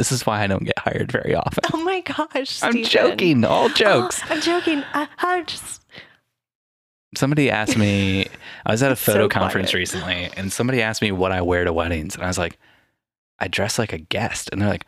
This 0.02 0.12
is 0.12 0.26
why 0.26 0.42
I 0.42 0.48
don't 0.48 0.64
get 0.64 0.80
hired 0.80 1.12
very 1.12 1.36
often. 1.36 1.64
Oh 1.76 1.84
my 1.84 2.02
gosh. 2.02 2.64
I'm 2.64 2.82
joking. 2.84 3.46
All 3.46 3.66
Oh, 3.66 3.70
jokes. 3.70 4.20
I'm 4.32 4.42
joking. 4.42 4.84
I, 4.96 5.08
I 5.20 5.44
just, 5.44 5.86
Somebody 7.16 7.52
asked 7.52 7.78
me, 7.78 8.26
I 8.66 8.72
was 8.72 8.82
at 8.82 8.92
a 8.92 8.96
So 8.96 9.12
photo 9.14 9.28
conference 9.28 9.70
quiet. 9.70 9.80
recently, 9.80 10.32
and 10.36 10.52
somebody 10.52 10.82
asked 10.82 11.04
me 11.04 11.12
what 11.12 11.32
I 11.32 11.44
wear 11.44 11.66
to 11.66 11.72
weddings. 11.72 12.16
And 12.16 12.24
I 12.24 12.28
was 12.28 12.40
like, 12.40 12.58
I 13.38 13.48
dress 13.48 13.78
like 13.78 13.94
a 13.94 14.00
guest. 14.00 14.50
And 14.52 14.60
they're 14.60 14.70
like, 14.70 14.88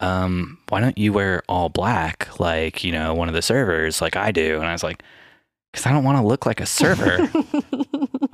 um, 0.00 0.58
why 0.68 0.80
don't 0.80 0.98
you 0.98 1.14
wear 1.14 1.42
all 1.48 1.70
black 1.70 2.28
like, 2.38 2.84
you 2.84 2.92
know, 2.92 3.14
one 3.14 3.28
of 3.28 3.34
the 3.34 3.40
servers 3.40 4.02
like 4.02 4.14
I 4.14 4.30
do? 4.30 4.56
And 4.56 4.66
I 4.66 4.72
was 4.72 4.82
like, 4.82 5.02
because 5.72 5.86
I 5.86 5.92
don't 5.92 6.04
want 6.04 6.18
to 6.18 6.26
look 6.26 6.44
like 6.44 6.60
a 6.60 6.66
server. 6.66 7.30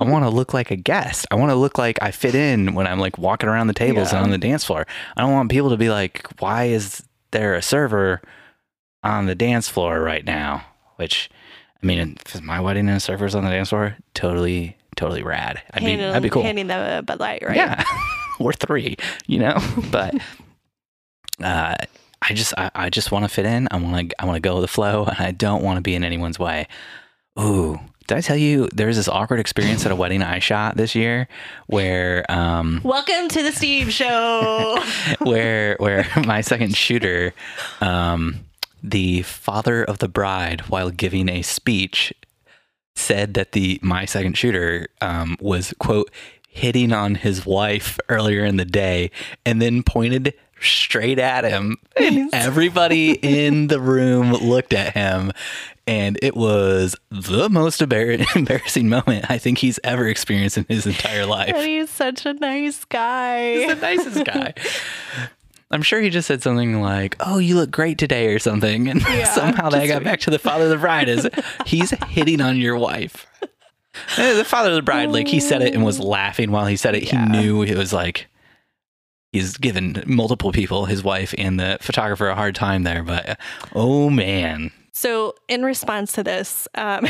I 0.07 0.11
want 0.11 0.23
to 0.23 0.29
look 0.29 0.53
like 0.53 0.71
a 0.71 0.75
guest. 0.77 1.25
I 1.31 1.35
want 1.35 1.51
to 1.51 1.55
look 1.55 1.77
like 1.77 1.99
I 2.01 2.11
fit 2.11 2.33
in 2.33 2.73
when 2.75 2.87
I'm 2.87 2.99
like 2.99 3.17
walking 3.17 3.49
around 3.49 3.67
the 3.67 3.73
tables 3.73 4.11
Yeah. 4.11 4.17
and 4.19 4.25
on 4.25 4.31
the 4.31 4.37
dance 4.37 4.63
floor. 4.63 4.85
I 5.17 5.21
don't 5.21 5.33
want 5.33 5.51
people 5.51 5.69
to 5.71 5.77
be 5.77 5.89
like, 5.89 6.25
why 6.39 6.65
is 6.65 7.03
there 7.31 7.55
a 7.55 7.61
server 7.61 8.21
on 9.03 9.25
the 9.25 9.35
dance 9.35 9.67
floor 9.67 9.99
right 10.01 10.23
now? 10.23 10.65
Which, 10.95 11.29
I 11.83 11.85
mean, 11.85 12.17
if 12.25 12.41
my 12.41 12.59
wedding 12.61 12.87
and 12.87 12.97
a 12.97 12.99
server's 13.01 13.35
on 13.35 13.43
the 13.43 13.49
dance 13.49 13.69
floor, 13.69 13.97
totally, 14.13 14.77
totally 14.95 15.23
rad. 15.23 15.61
I'd 15.73 15.81
be, 15.83 15.89
handing, 15.91 16.07
that'd 16.07 16.23
be 16.23 16.29
cool. 16.29 16.43
handing 16.43 16.67
the 16.67 17.03
Bud 17.05 17.19
Light, 17.19 17.43
right? 17.45 17.55
Yeah, 17.57 17.83
or 18.39 18.53
three, 18.53 18.95
you 19.27 19.39
know. 19.39 19.57
But 19.91 20.15
uh, 21.43 21.75
I 22.21 22.33
just, 22.33 22.53
I, 22.57 22.71
I 22.73 22.89
just 22.89 23.11
want 23.11 23.25
to 23.25 23.29
fit 23.29 23.45
in. 23.45 23.67
I 23.71 23.77
want 23.77 24.09
to, 24.09 24.21
I 24.21 24.25
want 24.25 24.37
to 24.37 24.39
go 24.39 24.55
with 24.55 24.63
the 24.63 24.67
flow, 24.69 25.03
and 25.05 25.17
I 25.19 25.31
don't 25.31 25.63
want 25.63 25.77
to 25.77 25.81
be 25.81 25.95
in 25.95 26.03
anyone's 26.03 26.39
way. 26.39 26.67
Ooh, 27.39 27.79
did 28.07 28.17
I 28.17 28.21
tell 28.21 28.37
you 28.37 28.69
there 28.73 28.87
was 28.87 28.95
this 28.95 29.09
awkward 29.09 29.41
experience 29.41 29.85
at 29.85 29.91
a 29.91 29.95
wedding 29.95 30.23
I 30.23 30.39
shot 30.39 30.77
this 30.77 30.95
year, 30.95 31.27
where, 31.67 32.29
um, 32.31 32.79
Welcome 32.83 33.27
to 33.27 33.43
the 33.43 33.51
Steve 33.51 33.91
Show. 33.91 34.81
where, 35.19 35.75
where 35.79 36.07
my 36.25 36.39
second 36.39 36.75
shooter, 36.75 37.33
um, 37.81 38.45
the 38.81 39.23
father 39.23 39.83
of 39.83 39.97
the 39.97 40.07
bride, 40.07 40.61
while 40.61 40.89
giving 40.89 41.27
a 41.27 41.41
speech, 41.41 42.13
said 42.95 43.33
that 43.33 43.51
the 43.51 43.77
my 43.83 44.05
second 44.05 44.37
shooter 44.37 44.87
um, 45.01 45.35
was 45.41 45.73
quote 45.77 46.09
hitting 46.47 46.93
on 46.93 47.15
his 47.15 47.45
wife 47.45 47.99
earlier 48.07 48.45
in 48.45 48.55
the 48.55 48.65
day, 48.65 49.11
and 49.45 49.61
then 49.61 49.83
pointed 49.83 50.33
straight 50.61 51.19
at 51.19 51.43
him, 51.43 51.75
and 51.97 52.33
everybody 52.33 53.11
in 53.11 53.67
the 53.67 53.81
room 53.81 54.31
looked 54.31 54.73
at 54.73 54.93
him. 54.93 55.33
And 55.87 56.19
it 56.21 56.35
was 56.35 56.95
the 57.09 57.49
most 57.49 57.81
embarrassing 57.81 58.89
moment 58.89 59.25
I 59.31 59.37
think 59.37 59.57
he's 59.57 59.79
ever 59.85 60.05
experienced 60.07 60.57
in 60.57 60.65
his 60.67 60.85
entire 60.85 61.25
life. 61.37 61.53
and 61.55 61.65
he's 61.65 61.89
such 61.89 62.25
a 62.25 62.33
nice 62.33 62.83
guy. 62.85 63.53
He's 63.59 63.67
the 63.69 63.75
nicest 63.75 64.25
guy. 64.25 64.53
I'm 65.71 65.81
sure 65.81 65.99
he 65.99 66.09
just 66.09 66.27
said 66.29 66.41
something 66.41 66.81
like, 66.81 67.15
"Oh, 67.19 67.39
you 67.39 67.55
look 67.55 67.71
great 67.71 67.97
today" 67.97 68.27
or 68.27 68.39
something, 68.39 68.87
and 68.87 69.01
Yeah, 69.01 69.25
somehow 69.25 69.69
that 69.69 69.85
got 69.87 70.01
back 70.03 70.21
to 70.21 70.29
the 70.29 70.39
father 70.39 70.63
of 70.65 70.69
the 70.69 70.77
bride 70.77 71.09
is 71.09 71.27
he's 71.65 71.91
hitting 72.07 72.39
on 72.39 72.55
your 72.55 72.77
wife. 72.77 73.25
Eh, 74.17 74.33
The 74.33 74.45
father 74.45 74.69
of 74.69 74.75
the 74.75 74.81
bride, 74.81 75.09
like 75.09 75.27
he 75.27 75.41
said 75.41 75.61
it 75.61 75.73
and 75.73 75.83
was 75.83 75.99
laughing 75.99 76.51
while 76.51 76.67
he 76.67 76.77
said 76.77 76.95
it. 76.95 77.03
Yeah. 77.11 77.25
He 77.25 77.31
knew 77.31 77.63
it 77.63 77.75
was 77.77 77.91
like 77.91 78.27
he's 79.33 79.57
given 79.57 80.01
multiple 80.07 80.53
people, 80.53 80.85
his 80.85 81.03
wife 81.03 81.33
and 81.37 81.59
the 81.59 81.77
photographer, 81.81 82.27
a 82.29 82.35
hard 82.35 82.55
time 82.55 82.83
there. 82.83 83.03
But 83.03 83.37
oh 83.75 84.09
man, 84.09 84.71
So, 84.97 85.35
in 85.47 85.61
response 85.61 86.13
to 86.13 86.23
this, 86.23 86.67
um, 86.73 87.05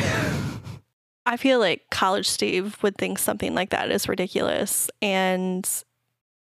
I 1.25 1.37
feel 1.37 1.59
like 1.59 1.89
college 1.89 2.27
Steve 2.27 2.75
would 2.83 2.97
think 2.97 3.17
something 3.17 3.55
like 3.55 3.69
that 3.69 3.89
is 3.91 4.09
ridiculous 4.09 4.89
and 5.01 5.65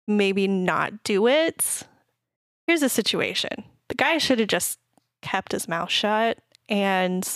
maybe 0.07 0.47
not 0.47 1.03
do 1.03 1.27
it. 1.27 1.83
Here's 2.67 2.79
the 2.79 2.87
situation 2.87 3.65
the 3.89 3.95
guy 3.95 4.17
should 4.17 4.39
have 4.39 4.47
just 4.47 4.79
kept 5.21 5.51
his 5.51 5.67
mouth 5.67 5.91
shut 5.91 6.37
and 6.69 7.29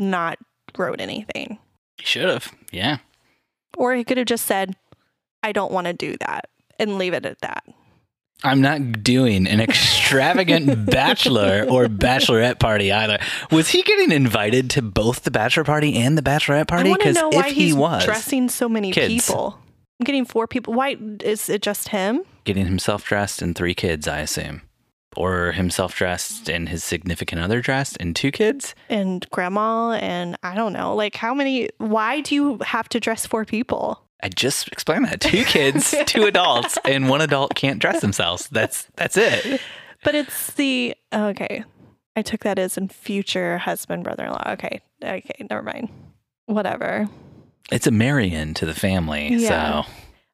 not 0.00 0.40
wrote 0.76 1.00
anything. 1.00 1.60
he 1.96 2.06
should 2.06 2.28
have. 2.28 2.52
Yeah, 2.72 2.96
Or 3.76 3.94
he 3.94 4.02
could 4.02 4.18
have 4.18 4.26
just 4.26 4.46
said, 4.46 4.74
I 5.44 5.52
don't 5.52 5.70
want 5.70 5.86
to 5.86 5.92
do 5.92 6.16
that 6.18 6.48
and 6.80 6.98
leave 6.98 7.14
it 7.14 7.24
at 7.24 7.40
that. 7.42 7.62
I'm 8.42 8.60
not 8.60 9.02
doing 9.02 9.46
an 9.46 9.60
extravagant 9.60 10.86
bachelor 10.90 11.66
or 11.68 11.86
bachelorette 11.86 12.58
party 12.58 12.92
either. 12.92 13.18
Was 13.50 13.70
he 13.70 13.82
getting 13.82 14.12
invited 14.12 14.70
to 14.70 14.82
both 14.82 15.22
the 15.22 15.30
bachelor 15.30 15.64
party 15.64 15.94
and 15.96 16.18
the 16.18 16.22
bachelorette 16.22 16.68
party? 16.68 16.92
Because 16.92 17.16
if 17.16 17.34
why 17.34 17.50
he 17.50 17.72
was 17.72 18.04
dressing 18.04 18.48
so 18.48 18.68
many 18.68 18.92
Kids. 18.92 19.26
people. 19.26 19.58
I'm 20.00 20.04
getting 20.04 20.24
four 20.24 20.46
people. 20.46 20.74
Why 20.74 20.96
is 21.22 21.48
it 21.48 21.62
just 21.62 21.88
him? 21.88 22.22
getting 22.44 22.66
himself 22.66 23.06
dressed 23.06 23.40
and 23.40 23.56
three 23.56 23.74
kids, 23.74 24.06
I 24.06 24.18
assume, 24.18 24.60
or 25.16 25.52
himself 25.52 25.96
dressed 25.96 26.50
and 26.50 26.68
his 26.68 26.84
significant 26.84 27.40
other 27.40 27.62
dressed 27.62 27.96
and 28.00 28.14
two 28.14 28.30
kids. 28.30 28.74
and 28.90 29.26
grandma 29.30 29.92
and 29.92 30.36
I 30.42 30.54
don't 30.54 30.74
know, 30.74 30.94
like 30.94 31.16
how 31.16 31.32
many 31.32 31.70
why 31.78 32.20
do 32.20 32.34
you 32.34 32.58
have 32.66 32.90
to 32.90 33.00
dress 33.00 33.24
four 33.24 33.46
people? 33.46 34.03
I 34.24 34.30
just 34.30 34.68
explained 34.68 35.04
that 35.04 35.20
two 35.20 35.44
kids, 35.44 35.94
two 36.06 36.24
adults, 36.24 36.78
and 36.84 37.10
one 37.10 37.20
adult 37.20 37.54
can't 37.54 37.78
dress 37.78 38.00
themselves. 38.00 38.48
That's 38.50 38.88
that's 38.96 39.18
it. 39.18 39.60
But 40.02 40.14
it's 40.14 40.52
the 40.54 40.94
oh, 41.12 41.26
okay. 41.26 41.62
I 42.16 42.22
took 42.22 42.40
that 42.40 42.58
as 42.58 42.78
in 42.78 42.88
future 42.88 43.58
husband, 43.58 44.02
brother 44.02 44.24
in 44.24 44.30
law. 44.30 44.42
Okay. 44.52 44.80
Okay, 45.02 45.46
never 45.50 45.62
mind. 45.62 45.90
Whatever. 46.46 47.06
It's 47.70 47.86
a 47.86 47.90
Marion 47.90 48.54
to 48.54 48.66
the 48.66 48.74
family. 48.74 49.28
Yeah. 49.28 49.82
So, 49.82 49.90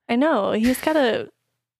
I 0.08 0.16
know. 0.16 0.52
He's 0.52 0.80
gotta 0.80 1.28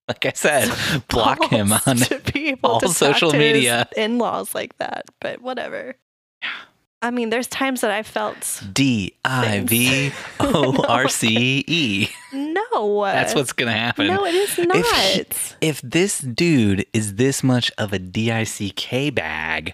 like 0.09 0.25
I 0.25 0.33
said, 0.33 0.69
block 1.07 1.45
him 1.45 1.71
on 1.71 1.95
to 1.95 2.57
all 2.61 2.81
to 2.81 2.89
social 2.89 3.31
media. 3.31 3.87
in-laws 3.95 4.53
like 4.53 4.77
that. 4.79 5.05
But 5.21 5.41
whatever. 5.41 5.95
I 7.03 7.09
mean, 7.11 7.29
there's 7.31 7.47
times 7.47 7.81
that 7.81 7.89
I 7.91 8.03
felt 8.03 8.61
D 8.71 9.13
I 9.25 9.61
V 9.61 10.11
O 10.39 10.83
R 10.87 11.07
C 11.07 11.63
E. 11.67 12.07
no. 12.33 13.01
That's 13.05 13.33
what's 13.35 13.53
gonna 13.53 13.71
happen. 13.71 14.07
No, 14.07 14.25
it 14.25 14.35
is 14.35 14.57
not. 14.57 14.75
If 14.77 15.55
he- 15.59 15.67
if 15.67 15.81
this 15.81 16.19
dude 16.19 16.85
is 16.93 17.15
this 17.15 17.43
much 17.43 17.71
of 17.77 17.91
a 17.93 17.99
DICK 17.99 19.13
bag 19.15 19.73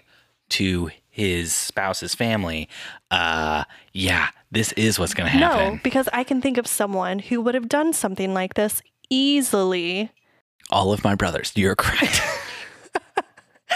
to 0.50 0.90
his 1.10 1.52
spouse's 1.52 2.14
family, 2.14 2.68
uh, 3.10 3.64
yeah, 3.92 4.28
this 4.50 4.72
is 4.72 4.98
what's 4.98 5.12
going 5.14 5.30
to 5.30 5.36
happen. 5.36 5.74
No, 5.74 5.80
because 5.82 6.08
I 6.12 6.22
can 6.24 6.40
think 6.40 6.56
of 6.58 6.66
someone 6.66 7.18
who 7.18 7.40
would 7.42 7.54
have 7.54 7.68
done 7.68 7.92
something 7.92 8.32
like 8.34 8.54
this 8.54 8.80
easily. 9.10 10.10
All 10.70 10.92
of 10.92 11.02
my 11.04 11.14
brothers, 11.16 11.52
you're 11.56 11.74
correct. 11.74 12.20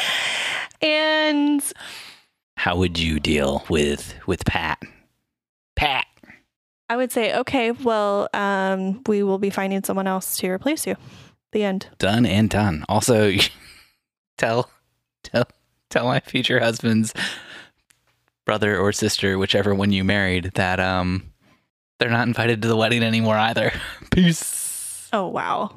and 0.82 1.62
How 2.62 2.76
would 2.76 2.97
you 2.97 3.19
deal 3.19 3.64
with 3.69 4.14
with 4.28 4.45
Pat? 4.45 4.81
Pat. 5.75 6.07
I 6.88 6.97
would 6.97 7.11
say, 7.11 7.35
okay, 7.38 7.73
well, 7.73 8.28
um, 8.35 9.02
we 9.09 9.25
will 9.25 9.38
be 9.38 9.50
finding 9.50 9.83
someone 9.83 10.07
else 10.07 10.37
to 10.37 10.49
replace 10.49 10.87
you. 10.87 10.95
The 11.50 11.64
end. 11.64 11.88
Done 11.99 12.25
and 12.25 12.49
done. 12.49 12.85
Also, 12.88 13.33
tell 14.38 14.71
tell 15.25 15.49
tell 15.90 16.04
my 16.04 16.21
future 16.21 16.61
husband's 16.61 17.12
brother 18.47 18.78
or 18.78 18.92
sister, 18.92 19.38
whichever 19.38 19.75
one 19.75 19.90
you 19.90 20.04
married, 20.04 20.52
that 20.54 20.78
um 20.78 21.33
they're 21.99 22.11
not 22.11 22.28
invited 22.28 22.62
to 22.62 22.69
the 22.69 22.76
wedding 22.76 23.02
anymore 23.02 23.38
either. 23.38 23.73
Peace. 24.12 25.09
Oh, 25.12 25.26
wow. 25.26 25.75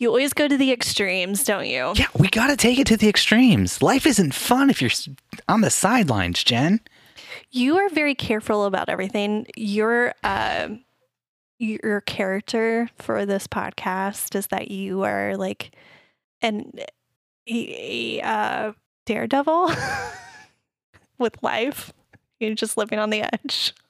You 0.00 0.08
always 0.08 0.32
go 0.32 0.48
to 0.48 0.56
the 0.56 0.72
extremes, 0.72 1.44
don't 1.44 1.66
you? 1.66 1.92
Yeah, 1.94 2.06
we 2.16 2.28
got 2.28 2.46
to 2.46 2.56
take 2.56 2.78
it 2.78 2.86
to 2.86 2.96
the 2.96 3.10
extremes. 3.10 3.82
Life 3.82 4.06
isn't 4.06 4.32
fun 4.32 4.70
if 4.70 4.80
you're 4.80 4.90
on 5.46 5.60
the 5.60 5.68
sidelines, 5.68 6.42
Jen. 6.42 6.80
You 7.50 7.76
are 7.76 7.90
very 7.90 8.14
careful 8.14 8.64
about 8.64 8.88
everything. 8.88 9.46
Your 9.56 10.14
uh, 10.24 10.68
your 11.58 12.00
character 12.00 12.88
for 12.96 13.26
this 13.26 13.46
podcast 13.46 14.34
is 14.34 14.46
that 14.46 14.70
you 14.70 15.02
are 15.02 15.36
like 15.36 15.72
an 16.40 16.72
a, 17.46 18.22
uh, 18.22 18.72
daredevil 19.04 19.70
with 21.18 21.42
life. 21.42 21.92
You're 22.38 22.54
just 22.54 22.78
living 22.78 22.98
on 22.98 23.10
the 23.10 23.22
edge. 23.22 23.74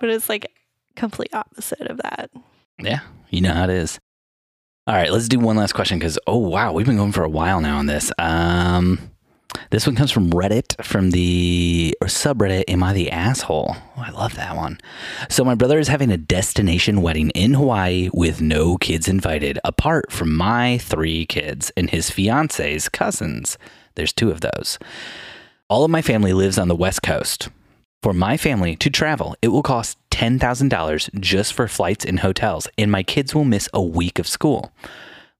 But 0.00 0.08
it's 0.08 0.30
like 0.30 0.50
complete 0.96 1.34
opposite 1.34 1.82
of 1.82 1.98
that. 1.98 2.30
Yeah, 2.78 3.00
you 3.30 3.40
know 3.40 3.52
how 3.52 3.64
it 3.64 3.70
is. 3.70 3.98
All 4.86 4.94
right, 4.94 5.10
let's 5.10 5.28
do 5.28 5.38
one 5.38 5.56
last 5.56 5.72
question 5.72 5.98
because 5.98 6.18
oh 6.26 6.38
wow, 6.38 6.72
we've 6.72 6.86
been 6.86 6.96
going 6.96 7.12
for 7.12 7.24
a 7.24 7.28
while 7.28 7.60
now 7.60 7.78
on 7.78 7.86
this. 7.86 8.12
Um, 8.18 8.98
this 9.70 9.86
one 9.86 9.96
comes 9.96 10.10
from 10.10 10.30
Reddit 10.30 10.84
from 10.84 11.10
the 11.10 11.96
or 12.00 12.06
subreddit 12.06 12.64
Am 12.68 12.82
I 12.82 12.92
the 12.92 13.10
Asshole? 13.10 13.76
Oh, 13.96 14.00
I 14.00 14.10
love 14.10 14.34
that 14.34 14.56
one. 14.56 14.78
So 15.28 15.44
my 15.44 15.54
brother 15.54 15.78
is 15.78 15.88
having 15.88 16.10
a 16.10 16.16
destination 16.16 17.02
wedding 17.02 17.30
in 17.30 17.54
Hawaii 17.54 18.10
with 18.12 18.40
no 18.40 18.76
kids 18.76 19.08
invited, 19.08 19.58
apart 19.64 20.12
from 20.12 20.34
my 20.34 20.78
three 20.78 21.24
kids 21.26 21.72
and 21.76 21.90
his 21.90 22.10
fiance's 22.10 22.88
cousins. 22.88 23.56
There's 23.94 24.12
two 24.12 24.30
of 24.30 24.40
those. 24.40 24.78
All 25.68 25.84
of 25.84 25.90
my 25.90 26.02
family 26.02 26.32
lives 26.32 26.58
on 26.58 26.68
the 26.68 26.76
West 26.76 27.02
Coast. 27.02 27.48
For 28.04 28.12
my 28.12 28.36
family 28.36 28.76
to 28.76 28.90
travel, 28.90 29.34
it 29.40 29.48
will 29.48 29.62
cost 29.62 29.96
$10,000 30.10 31.20
just 31.20 31.54
for 31.54 31.66
flights 31.66 32.04
and 32.04 32.20
hotels, 32.20 32.68
and 32.76 32.92
my 32.92 33.02
kids 33.02 33.34
will 33.34 33.46
miss 33.46 33.66
a 33.72 33.80
week 33.80 34.18
of 34.18 34.28
school. 34.28 34.74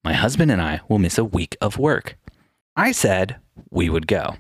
My 0.03 0.15
husband 0.15 0.51
and 0.51 0.63
I 0.63 0.81
will 0.89 0.99
miss 0.99 1.19
a 1.19 1.27
week 1.27 1.59
of 1.61 1.77
work. 1.77 2.17
I 2.75 2.93
said 2.93 3.37
we 3.69 3.91
would 3.91 4.07
go. 4.07 4.37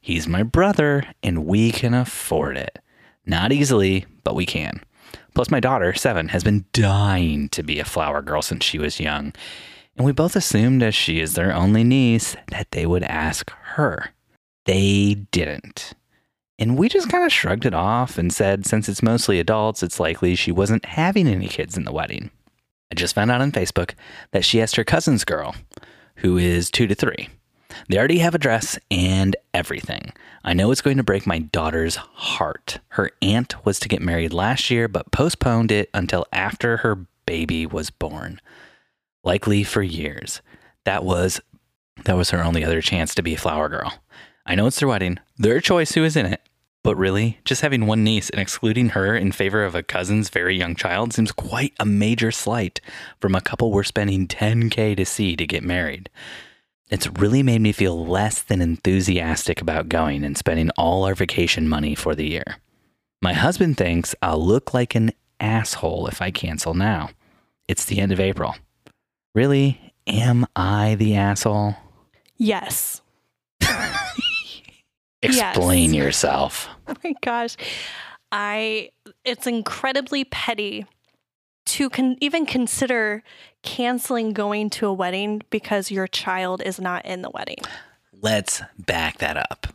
He's 0.00 0.28
my 0.28 0.44
brother, 0.44 1.02
and 1.20 1.46
we 1.46 1.72
can 1.72 1.94
afford 1.94 2.56
it. 2.56 2.78
Not 3.26 3.50
easily, 3.50 4.06
but 4.22 4.36
we 4.36 4.46
can. 4.46 4.80
Plus, 5.34 5.50
my 5.50 5.58
daughter, 5.58 5.94
seven, 5.94 6.28
has 6.28 6.44
been 6.44 6.66
dying 6.72 7.48
to 7.48 7.64
be 7.64 7.80
a 7.80 7.84
flower 7.84 8.22
girl 8.22 8.40
since 8.40 8.64
she 8.64 8.78
was 8.78 9.00
young. 9.00 9.32
And 9.96 10.06
we 10.06 10.12
both 10.12 10.36
assumed, 10.36 10.84
as 10.84 10.94
she 10.94 11.18
is 11.18 11.34
their 11.34 11.52
only 11.52 11.82
niece, 11.82 12.36
that 12.52 12.70
they 12.70 12.86
would 12.86 13.02
ask 13.02 13.50
her. 13.50 14.10
They 14.64 15.26
didn't. 15.32 15.94
And 16.58 16.78
we 16.78 16.88
just 16.88 17.08
kind 17.08 17.24
of 17.24 17.32
shrugged 17.32 17.66
it 17.66 17.74
off 17.74 18.16
and 18.16 18.32
said, 18.32 18.64
since 18.64 18.88
it's 18.88 19.02
mostly 19.02 19.40
adults, 19.40 19.82
it's 19.82 19.98
likely 19.98 20.34
she 20.34 20.52
wasn't 20.52 20.84
having 20.84 21.26
any 21.26 21.48
kids 21.48 21.76
in 21.76 21.84
the 21.84 21.92
wedding. 21.92 22.30
I 22.92 22.94
just 22.94 23.14
found 23.14 23.30
out 23.30 23.40
on 23.40 23.50
Facebook 23.50 23.94
that 24.30 24.44
she 24.44 24.60
asked 24.60 24.76
her 24.76 24.84
cousin's 24.84 25.24
girl, 25.24 25.56
who 26.16 26.38
is 26.38 26.70
two 26.70 26.86
to 26.86 26.94
three. 26.94 27.28
They 27.88 27.98
already 27.98 28.18
have 28.18 28.36
a 28.36 28.38
dress 28.38 28.78
and 28.90 29.34
everything. 29.52 30.12
I 30.44 30.54
know 30.54 30.70
it's 30.70 30.80
going 30.80 30.98
to 30.98 31.02
break 31.02 31.26
my 31.26 31.40
daughter's 31.40 31.96
heart. 31.96 32.78
Her 32.88 33.10
aunt 33.20 33.64
was 33.64 33.80
to 33.80 33.88
get 33.88 34.00
married 34.00 34.32
last 34.32 34.70
year, 34.70 34.86
but 34.86 35.10
postponed 35.10 35.72
it 35.72 35.90
until 35.92 36.26
after 36.32 36.78
her 36.78 37.06
baby 37.26 37.66
was 37.66 37.90
born. 37.90 38.40
Likely 39.24 39.64
for 39.64 39.82
years. 39.82 40.40
That 40.84 41.04
was 41.04 41.40
that 42.04 42.16
was 42.16 42.30
her 42.30 42.42
only 42.42 42.64
other 42.64 42.82
chance 42.82 43.14
to 43.14 43.22
be 43.22 43.34
a 43.34 43.38
flower 43.38 43.68
girl. 43.68 43.92
I 44.46 44.54
know 44.54 44.66
it's 44.66 44.78
their 44.78 44.88
wedding, 44.88 45.18
their 45.38 45.60
choice 45.60 45.92
who 45.92 46.04
is 46.04 46.16
in 46.16 46.26
it. 46.26 46.40
But 46.82 46.96
really, 46.96 47.38
just 47.46 47.62
having 47.62 47.86
one 47.86 48.04
niece 48.04 48.28
and 48.28 48.38
excluding 48.38 48.90
her 48.90 49.16
in 49.16 49.32
favor 49.32 49.64
of 49.64 49.74
a 49.74 49.82
cousin's 49.82 50.28
very 50.28 50.54
young 50.58 50.74
child 50.74 51.14
seems 51.14 51.32
quite 51.32 51.72
a 51.80 51.86
major 51.86 52.30
slight 52.30 52.80
from 53.20 53.34
a 53.34 53.40
couple 53.40 53.72
we're 53.72 53.84
spending 53.84 54.28
10K 54.28 54.94
to 54.98 55.06
see 55.06 55.34
to 55.34 55.46
get 55.46 55.62
married. 55.62 56.10
It's 56.90 57.06
really 57.06 57.42
made 57.42 57.62
me 57.62 57.72
feel 57.72 58.06
less 58.06 58.42
than 58.42 58.60
enthusiastic 58.60 59.62
about 59.62 59.88
going 59.88 60.24
and 60.24 60.36
spending 60.36 60.68
all 60.76 61.04
our 61.04 61.14
vacation 61.14 61.70
money 61.70 61.94
for 61.94 62.14
the 62.14 62.28
year. 62.28 62.56
My 63.22 63.32
husband 63.32 63.78
thinks 63.78 64.14
I'll 64.20 64.44
look 64.44 64.74
like 64.74 64.94
an 64.94 65.12
asshole 65.40 66.06
if 66.08 66.20
I 66.20 66.30
cancel 66.30 66.74
now. 66.74 67.08
It's 67.66 67.86
the 67.86 67.98
end 67.98 68.12
of 68.12 68.20
April. 68.20 68.56
Really? 69.34 69.94
Am 70.06 70.44
I 70.54 70.96
the 70.96 71.16
asshole? 71.16 71.76
Yes. 72.36 73.00
Explain 75.24 75.94
Yes. 75.94 76.04
yourself. 76.04 76.68
Oh 76.86 76.94
my 77.02 77.14
gosh. 77.22 77.56
I 78.30 78.90
it's 79.24 79.46
incredibly 79.46 80.24
petty 80.24 80.84
to 81.66 81.88
con- 81.88 82.18
even 82.20 82.44
consider 82.44 83.22
canceling 83.62 84.34
going 84.34 84.68
to 84.70 84.86
a 84.86 84.92
wedding 84.92 85.40
because 85.48 85.90
your 85.90 86.06
child 86.06 86.60
is 86.62 86.78
not 86.78 87.06
in 87.06 87.22
the 87.22 87.30
wedding. 87.30 87.56
Let's 88.20 88.60
back 88.78 89.18
that 89.18 89.36
up. 89.38 89.66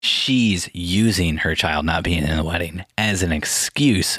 She's 0.00 0.68
using 0.74 1.36
her 1.38 1.54
child 1.54 1.86
not 1.86 2.02
being 2.02 2.24
in 2.24 2.36
the 2.36 2.42
wedding 2.44 2.84
as 2.98 3.22
an 3.22 3.30
excuse 3.32 4.18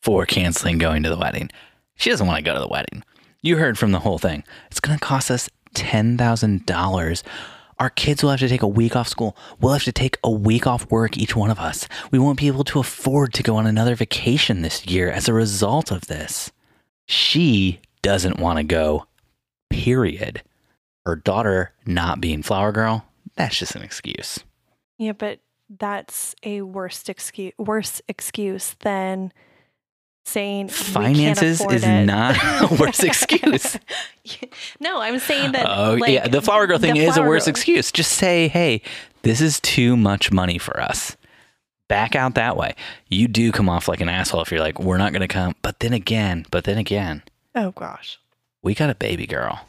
for 0.00 0.24
canceling 0.24 0.78
going 0.78 1.02
to 1.02 1.10
the 1.10 1.18
wedding. 1.18 1.50
She 1.96 2.08
doesn't 2.10 2.26
want 2.26 2.38
to 2.38 2.42
go 2.44 2.54
to 2.54 2.60
the 2.60 2.68
wedding. 2.68 3.02
You 3.42 3.58
heard 3.58 3.76
from 3.78 3.92
the 3.92 4.00
whole 4.00 4.18
thing. 4.18 4.42
It's 4.70 4.80
going 4.80 4.98
to 4.98 5.04
cost 5.04 5.30
us 5.30 5.50
$10,000. 5.74 7.22
Our 7.78 7.90
kids 7.90 8.22
will 8.22 8.30
have 8.30 8.40
to 8.40 8.48
take 8.48 8.62
a 8.62 8.68
week 8.68 8.96
off 8.96 9.08
school. 9.08 9.36
We'll 9.60 9.72
have 9.72 9.84
to 9.84 9.92
take 9.92 10.18
a 10.22 10.30
week 10.30 10.66
off 10.66 10.90
work, 10.90 11.18
each 11.18 11.34
one 11.34 11.50
of 11.50 11.58
us. 11.58 11.88
We 12.10 12.18
won't 12.18 12.38
be 12.38 12.46
able 12.46 12.64
to 12.64 12.78
afford 12.78 13.32
to 13.34 13.42
go 13.42 13.56
on 13.56 13.66
another 13.66 13.94
vacation 13.94 14.62
this 14.62 14.86
year 14.86 15.10
as 15.10 15.28
a 15.28 15.34
result 15.34 15.90
of 15.90 16.06
this. 16.06 16.52
She 17.06 17.80
doesn't 18.02 18.38
want 18.38 18.58
to 18.58 18.64
go, 18.64 19.06
period. 19.70 20.42
Her 21.04 21.16
daughter 21.16 21.72
not 21.84 22.20
being 22.20 22.42
flower 22.42 22.72
girl, 22.72 23.04
that's 23.36 23.58
just 23.58 23.74
an 23.74 23.82
excuse. 23.82 24.38
Yeah, 24.98 25.12
but 25.12 25.40
that's 25.68 26.34
a 26.42 26.62
worst 26.62 27.08
excuse 27.08 27.54
worse 27.58 28.00
excuse 28.08 28.76
than 28.80 29.32
saying 30.24 30.68
Finances 30.68 31.60
is 31.60 31.84
it. 31.84 32.04
not 32.06 32.36
a 32.70 32.74
worse 32.76 33.02
excuse. 33.02 33.78
no, 34.80 35.00
I'm 35.00 35.18
saying 35.18 35.52
that. 35.52 35.66
Oh, 35.68 35.94
like, 35.94 36.12
yeah. 36.12 36.28
The 36.28 36.42
flower 36.42 36.66
girl 36.66 36.78
thing 36.78 36.96
is 36.96 37.16
a 37.16 37.22
worse 37.22 37.44
girl- 37.44 37.50
excuse. 37.50 37.92
Just 37.92 38.12
say, 38.12 38.48
hey, 38.48 38.82
this 39.22 39.40
is 39.40 39.60
too 39.60 39.96
much 39.96 40.32
money 40.32 40.58
for 40.58 40.80
us. 40.80 41.16
Back 41.88 42.16
out 42.16 42.34
that 42.36 42.56
way. 42.56 42.74
You 43.08 43.28
do 43.28 43.52
come 43.52 43.68
off 43.68 43.88
like 43.88 44.00
an 44.00 44.08
asshole 44.08 44.40
if 44.42 44.50
you're 44.50 44.60
like, 44.60 44.78
we're 44.80 44.96
not 44.96 45.12
going 45.12 45.20
to 45.20 45.28
come. 45.28 45.54
But 45.62 45.80
then 45.80 45.92
again, 45.92 46.46
but 46.50 46.64
then 46.64 46.78
again, 46.78 47.22
Oh 47.54 47.70
gosh. 47.72 48.18
we 48.62 48.74
got 48.74 48.88
a 48.90 48.94
baby 48.94 49.26
girl. 49.26 49.60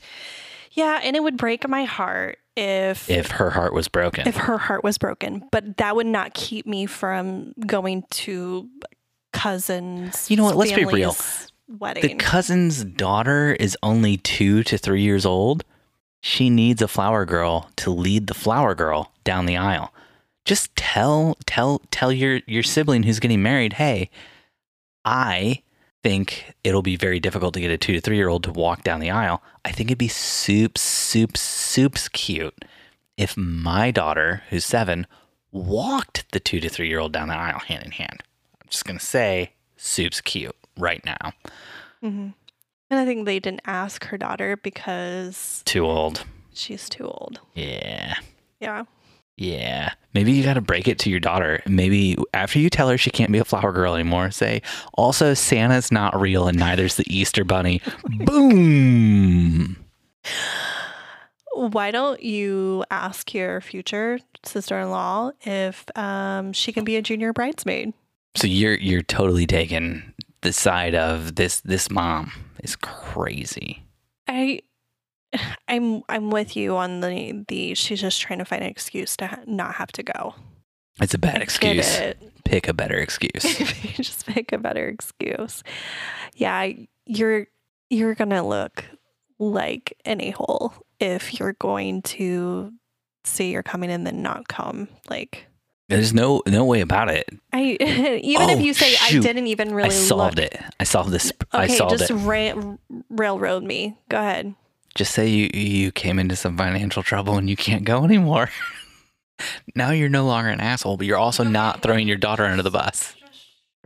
Yeah, 0.72 1.00
and 1.04 1.16
it 1.16 1.24
would 1.24 1.38
break 1.38 1.68
my 1.68 1.84
heart 1.84 2.38
if 2.58 3.10
If 3.10 3.32
her 3.32 3.50
heart 3.50 3.74
was 3.74 3.88
broken. 3.90 4.28
if 4.28 4.36
her 4.38 4.58
heart 4.58 4.84
was 4.84 4.98
broken, 4.98 5.44
but 5.52 5.78
that 5.78 5.96
would 5.96 6.06
not 6.08 6.34
keep 6.34 6.66
me 6.66 6.86
from 6.86 7.54
going 7.68 8.04
to 8.12 8.70
cousins. 9.36 10.30
You 10.30 10.38
know 10.38 10.44
what? 10.44 10.56
Let's 10.56 10.72
be 10.72 10.86
real. 10.86 11.12
family's 11.12 11.52
the 12.02 12.16
cousin's 12.16 12.84
daughter 12.84 13.54
is 13.60 13.78
only 13.82 14.18
two 14.18 14.64
to 14.64 14.78
three 14.78 15.02
years 15.02 15.26
old. 15.26 15.64
She 16.22 16.50
needs 16.50 16.82
a 16.82 16.88
flower 16.88 17.26
girl 17.26 17.70
to 17.78 17.92
lead 17.92 18.28
the 18.28 18.34
flower 18.34 18.76
girl 18.76 19.12
down 19.24 19.46
the 19.46 19.58
aisle. 19.58 19.94
Just 20.44 20.76
tell 20.76 21.38
tell 21.46 21.82
tell 21.92 22.12
your 22.12 22.42
your 22.46 22.64
sibling 22.64 23.04
who's 23.04 23.20
getting 23.20 23.42
married, 23.42 23.74
hey, 23.74 24.10
I 25.04 25.64
think 26.04 26.54
it'll 26.64 26.84
be 26.84 26.96
very 26.96 27.20
difficult 27.20 27.56
to 27.56 27.60
get 27.60 27.72
a 27.72 27.78
two 27.78 27.94
to 27.94 28.02
three 28.02 28.18
year 28.18 28.30
old 28.30 28.44
to 28.44 28.52
walk 28.52 28.84
down 28.84 29.00
the 29.00 29.10
aisle. 29.10 29.42
I 29.64 29.72
think 29.72 29.90
it'd 29.90 29.98
be 29.98 30.08
soup, 30.08 30.78
soup, 30.78 31.36
soups 31.36 32.08
cute 32.10 32.66
if 33.18 33.36
my 33.36 33.92
daughter, 33.92 34.44
who's 34.50 34.66
seven, 34.66 35.08
walked 35.52 36.32
the 36.32 36.40
two 36.40 36.60
to 36.60 36.70
three 36.70 36.90
year 36.90 37.00
old 37.00 37.12
down 37.12 37.30
the 37.30 37.36
aisle 37.36 37.60
hand 37.60 37.84
in 37.84 37.92
hand. 37.92 38.22
Just 38.76 38.84
gonna 38.86 39.00
say 39.00 39.54
soup's 39.78 40.20
cute 40.20 40.54
right 40.78 41.02
now. 41.06 41.32
hmm 42.02 42.28
And 42.90 43.00
I 43.00 43.06
think 43.06 43.26
they 43.26 43.40
didn't 43.40 43.62
ask 43.66 44.04
her 44.08 44.18
daughter 44.18 44.58
because 44.58 45.62
Too 45.66 45.86
old. 45.86 46.26
she's 46.54 46.90
too 46.90 47.06
old. 47.06 47.40
Yeah. 47.54 48.16
Yeah. 48.60 48.84
Yeah. 49.38 49.94
Maybe 50.14 50.34
you 50.34 50.44
got 50.44 50.54
to 50.56 50.62
break 50.62 50.90
it 50.90 51.00
to 51.00 51.10
your 51.10 51.20
daughter. 51.22 51.62
Maybe 51.68 52.18
after 52.34 52.60
you 52.60 52.70
tell 52.70 52.90
her 52.90 52.98
she 52.98 53.10
can't 53.12 53.32
be 53.32 53.38
a 53.40 53.46
flower 53.46 53.72
girl 53.72 53.94
anymore, 53.96 54.30
say, 54.32 54.62
also, 54.96 55.34
Santa's 55.34 55.90
not 55.92 56.20
real 56.20 56.48
and 56.50 56.58
neither's 56.60 56.96
the 56.96 57.04
Easter 57.08 57.44
Bunny. 57.46 57.82
Boom. 58.26 59.76
why 61.54 61.92
don't 61.92 62.22
you 62.24 62.84
ask 62.92 63.34
your 63.34 63.62
future 63.62 64.20
sister-in-law 64.44 65.32
if 65.42 65.86
um, 65.98 66.52
she 66.54 66.72
can 66.74 66.84
be 66.84 66.96
a 66.98 67.02
junior 67.02 67.32
bridesmaid? 67.34 67.94
So 68.36 68.48
you're 68.48 68.76
you're 68.76 69.02
totally 69.02 69.46
taking 69.48 70.14
the 70.42 70.54
side 70.54 70.96
of 70.96 71.36
this 71.36 71.62
this 71.62 71.90
mom 71.90 72.32
is 72.64 72.76
crazy. 72.76 73.84
I 74.28 74.62
I'm 75.68 76.04
I'm 76.10 76.30
with 76.30 76.56
you 76.56 76.76
on 76.78 77.02
the 77.02 77.46
the 77.48 77.74
she's 77.76 78.02
just 78.02 78.22
trying 78.22 78.40
to 78.40 78.46
find 78.46 78.64
an 78.64 78.70
excuse 78.70 79.16
to 79.18 79.28
ha- 79.28 79.44
not 79.46 79.76
have 79.76 79.92
to 79.94 80.04
go. 80.04 80.36
It's 81.02 81.14
a 81.14 81.18
bad 81.18 81.40
I 81.40 81.44
excuse. 81.44 82.00
Pick 82.46 82.68
a 82.68 82.74
better 82.74 82.98
excuse. 82.98 83.44
just 83.98 84.26
pick 84.28 84.52
a 84.52 84.58
better 84.58 84.88
excuse. 84.88 85.64
Yeah, 86.36 86.72
you're 87.06 87.48
you're 87.90 88.16
gonna 88.16 88.48
look 88.48 88.86
like 89.40 89.98
an 90.06 90.22
a 90.22 90.32
hole 90.32 90.74
if 91.00 91.40
you're 91.40 91.54
going 91.54 92.02
to 92.04 92.72
say 93.26 93.50
you're 93.50 93.64
coming 93.64 93.90
and 93.92 94.06
then 94.06 94.22
not 94.22 94.48
come. 94.48 94.88
Like 95.10 95.48
There's 95.88 96.14
no 96.14 96.42
no 96.48 96.66
way 96.66 96.82
about 96.82 97.10
it. 97.10 97.30
I 97.54 97.78
even 97.80 98.50
if 98.50 98.58
Oh, 98.58 98.60
you 98.60 98.74
say 98.74 98.92
shoot. 98.92 99.20
I 99.20 99.28
didn't 99.28 99.48
even 99.48 99.74
really 99.74 99.90
I 99.90 99.94
solved 99.94 100.38
look. 100.40 100.46
it. 100.54 100.62
I 100.80 100.84
solved 100.84 101.12
this. 101.12 101.32
I 101.52 101.66
Okay, 101.66 101.76
solved 101.78 101.98
just 102.00 102.10
it. 102.10 102.16
ra- 102.16 102.76
railroad 103.10 103.64
me. 103.64 103.96
Go 104.10 104.18
ahead. 104.18 104.56
Just 104.96 105.14
say 105.14 105.28
you 105.28 105.50
you 105.54 105.92
came 105.92 106.18
into 106.20 106.36
some 106.36 106.58
financial 106.58 107.04
trouble 107.04 107.38
and 107.38 107.50
you 107.50 107.56
can't 107.56 107.84
go 107.84 108.04
anymore. 108.04 108.50
now 109.76 109.92
you're 109.92 110.10
no 110.10 110.26
longer 110.26 110.50
an 110.50 110.60
asshole, 110.62 110.98
but 110.98 111.06
you're 111.06 111.18
also 111.18 111.44
not 111.44 111.82
throwing 111.82 112.08
your 112.08 112.18
daughter 112.18 112.46
under 112.46 112.64
the 112.64 112.72
bus. 112.72 113.16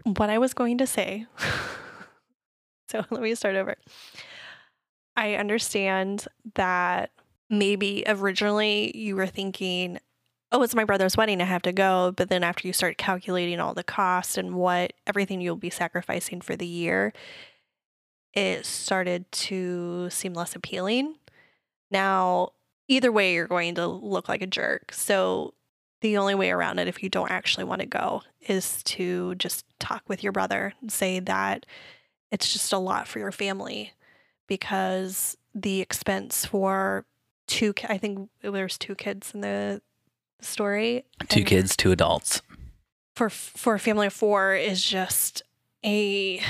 what 0.06 0.30
I 0.30 0.38
was 0.38 0.54
going 0.54 0.78
to 0.78 0.88
say. 0.88 1.26
so 2.90 3.04
let 3.10 3.22
me 3.22 3.36
start 3.36 3.56
over. 3.56 3.76
I 5.18 5.36
understand 5.36 6.28
that 6.56 7.12
maybe 7.50 8.04
originally 8.08 8.96
you 8.98 9.16
were 9.16 9.28
thinking, 9.28 10.00
oh, 10.52 10.64
it's 10.64 10.76
my 10.76 10.84
brother's 10.84 11.16
wedding, 11.16 11.42
I 11.42 11.46
have 11.46 11.62
to 11.64 11.72
go. 11.72 12.14
But 12.16 12.30
then 12.30 12.44
after 12.44 12.68
you 12.68 12.74
start 12.74 12.98
calculating 12.98 13.60
all 13.60 13.74
the 13.74 13.84
costs 13.84 14.38
and 14.38 14.56
what 14.56 14.94
everything 15.06 15.42
you'll 15.42 15.56
be 15.56 15.70
sacrificing 15.70 16.42
for 16.42 16.56
the 16.56 16.68
year, 16.68 17.14
it 18.34 18.66
started 18.66 19.32
to 19.32 20.10
seem 20.10 20.34
less 20.34 20.56
appealing. 20.56 21.16
Now, 21.92 22.54
either 22.88 23.12
way, 23.12 23.34
you're 23.34 23.48
going 23.48 23.76
to 23.76 23.88
look 23.88 24.30
like 24.30 24.42
a 24.42 24.48
jerk. 24.48 24.92
So 24.92 25.54
the 26.02 26.18
only 26.18 26.36
way 26.36 26.52
around 26.52 26.80
it 26.80 26.88
if 26.88 27.04
you 27.04 27.10
don't 27.10 27.32
actually 27.32 27.64
want 27.64 27.82
to 27.82 27.88
go 27.88 28.22
is 28.48 28.82
to 28.84 29.36
just 29.36 29.66
talk 29.80 30.04
with 30.08 30.24
your 30.24 30.32
brother 30.32 30.74
and 30.82 30.92
say 30.92 31.20
that 31.20 31.66
it's 32.32 32.52
just 32.54 32.72
a 32.72 32.78
lot 32.78 33.08
for 33.08 33.20
your 33.20 33.32
family 33.32 33.94
because 34.48 35.36
the 35.54 35.82
expense 35.82 36.46
for 36.46 37.06
two 37.48 37.74
i 37.88 37.98
think 37.98 38.30
there's 38.42 38.78
two 38.78 38.96
kids 38.96 39.32
in 39.34 39.42
the 39.42 39.82
story 40.42 41.06
Two 41.28 41.40
and 41.42 41.48
kids, 41.48 41.76
two 41.78 41.92
adults. 41.92 42.42
for 43.16 43.30
for 43.30 43.74
a 43.76 43.80
family 43.80 44.08
of 44.08 44.14
4 44.14 44.56
is 44.56 44.84
just 44.84 45.42
a 45.86 46.42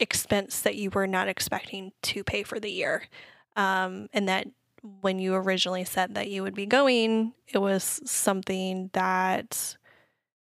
expense 0.00 0.60
that 0.62 0.74
you 0.76 0.90
were 0.90 1.06
not 1.06 1.28
expecting 1.28 1.92
to 2.02 2.24
pay 2.24 2.42
for 2.42 2.58
the 2.60 2.70
year 2.70 3.04
um, 3.56 4.08
and 4.12 4.28
that 4.28 4.46
when 5.00 5.18
you 5.18 5.34
originally 5.34 5.84
said 5.84 6.14
that 6.16 6.28
you 6.28 6.42
would 6.42 6.54
be 6.54 6.66
going, 6.66 7.32
it 7.48 7.58
was 7.58 8.00
something 8.04 8.90
that 8.92 9.76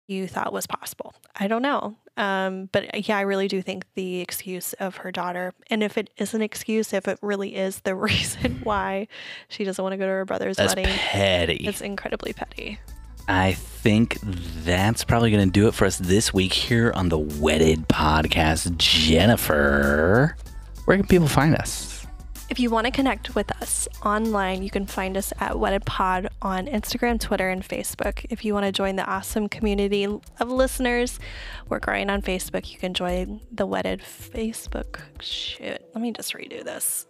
you 0.08 0.26
thought 0.26 0.52
was 0.54 0.66
possible. 0.66 1.14
I 1.36 1.48
don't 1.48 1.60
know. 1.60 1.96
Um, 2.16 2.68
but 2.72 3.08
yeah, 3.08 3.16
I 3.16 3.22
really 3.22 3.48
do 3.48 3.62
think 3.62 3.84
the 3.94 4.20
excuse 4.20 4.74
of 4.74 4.96
her 4.96 5.10
daughter, 5.10 5.54
and 5.68 5.82
if 5.82 5.96
it 5.96 6.10
is 6.18 6.34
an 6.34 6.42
excuse, 6.42 6.92
if 6.92 7.08
it 7.08 7.18
really 7.22 7.56
is 7.56 7.80
the 7.80 7.94
reason 8.10 8.60
why 8.62 9.08
she 9.48 9.64
doesn't 9.64 9.82
want 9.82 9.94
to 9.94 9.96
go 9.96 10.04
to 10.04 10.10
her 10.12 10.24
brother's 10.24 10.56
That's 10.56 10.76
wedding, 10.76 10.92
petty. 10.92 11.54
it's 11.66 11.80
incredibly 11.80 12.32
petty. 12.32 12.78
I 13.28 13.52
think 13.52 14.18
that's 14.20 15.04
probably 15.04 15.30
going 15.30 15.46
to 15.46 15.52
do 15.52 15.68
it 15.68 15.74
for 15.74 15.84
us 15.86 15.96
this 15.98 16.34
week 16.34 16.52
here 16.52 16.92
on 16.94 17.08
the 17.08 17.18
Wedded 17.18 17.88
Podcast. 17.88 18.76
Jennifer, 18.78 20.36
where 20.86 20.96
can 20.96 21.06
people 21.06 21.28
find 21.28 21.54
us? 21.54 21.91
If 22.52 22.60
you 22.60 22.68
want 22.68 22.84
to 22.84 22.90
connect 22.90 23.34
with 23.34 23.50
us 23.62 23.88
online, 24.04 24.62
you 24.62 24.68
can 24.68 24.84
find 24.84 25.16
us 25.16 25.32
at 25.40 25.58
Wedded 25.58 25.86
Pod 25.86 26.28
on 26.42 26.66
Instagram, 26.66 27.18
Twitter, 27.18 27.48
and 27.48 27.66
Facebook. 27.66 28.26
If 28.28 28.44
you 28.44 28.52
want 28.52 28.66
to 28.66 28.72
join 28.72 28.96
the 28.96 29.06
awesome 29.06 29.48
community 29.48 30.04
of 30.04 30.20
listeners, 30.50 31.18
we're 31.70 31.78
growing 31.78 32.10
on 32.10 32.20
Facebook. 32.20 32.70
You 32.70 32.78
can 32.78 32.92
join 32.92 33.40
the 33.50 33.64
Wedded 33.64 34.02
Facebook. 34.02 35.00
Shit, 35.18 35.88
let 35.94 36.02
me 36.02 36.12
just 36.12 36.34
redo 36.34 36.62
this. 36.62 37.06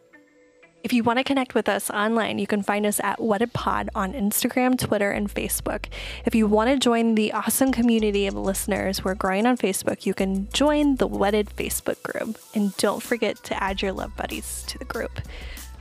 If 0.85 0.93
you 0.93 1.05
want 1.05 1.19
to 1.21 1.25
connect 1.25 1.55
with 1.55 1.69
us 1.69 1.91
online, 1.91 2.41
you 2.41 2.49
can 2.49 2.63
find 2.63 2.85
us 2.85 2.99
at 2.99 3.23
Wedded 3.23 3.53
Pod 3.53 3.89
on 3.95 4.15
Instagram, 4.15 4.77
Twitter, 4.77 5.13
and 5.13 5.33
Facebook. 5.33 5.87
If 6.25 6.35
you 6.35 6.49
want 6.49 6.71
to 6.71 6.77
join 6.77 7.15
the 7.15 7.33
awesome 7.33 7.71
community 7.71 8.27
of 8.27 8.35
listeners 8.35 9.05
we're 9.05 9.15
growing 9.15 9.47
on 9.47 9.57
Facebook, 9.57 10.07
you 10.07 10.13
can 10.13 10.49
join 10.51 10.97
the 10.97 11.07
Wedded 11.07 11.51
Facebook 11.57 12.03
group. 12.03 12.37
And 12.55 12.77
don't 12.79 13.01
forget 13.01 13.37
to 13.45 13.63
add 13.63 13.81
your 13.81 13.93
love 13.93 14.17
buddies 14.17 14.65
to 14.67 14.79
the 14.79 14.85
group. 14.85 15.21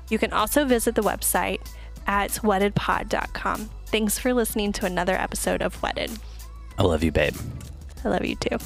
You 0.09 0.19
can 0.19 0.33
also 0.33 0.65
visit 0.65 0.93
the 0.93 1.01
website 1.01 1.61
at 2.05 2.31
weddedpod.com. 2.31 3.71
Thanks 3.87 4.19
for 4.19 4.35
listening 4.35 4.71
to 4.73 4.85
another 4.85 5.15
episode 5.15 5.63
of 5.63 5.81
Wedded. 5.81 6.11
I 6.77 6.83
love 6.83 7.03
you, 7.03 7.11
babe. 7.11 7.35
I 8.05 8.09
love 8.09 8.23
you 8.23 8.35
too. 8.35 8.59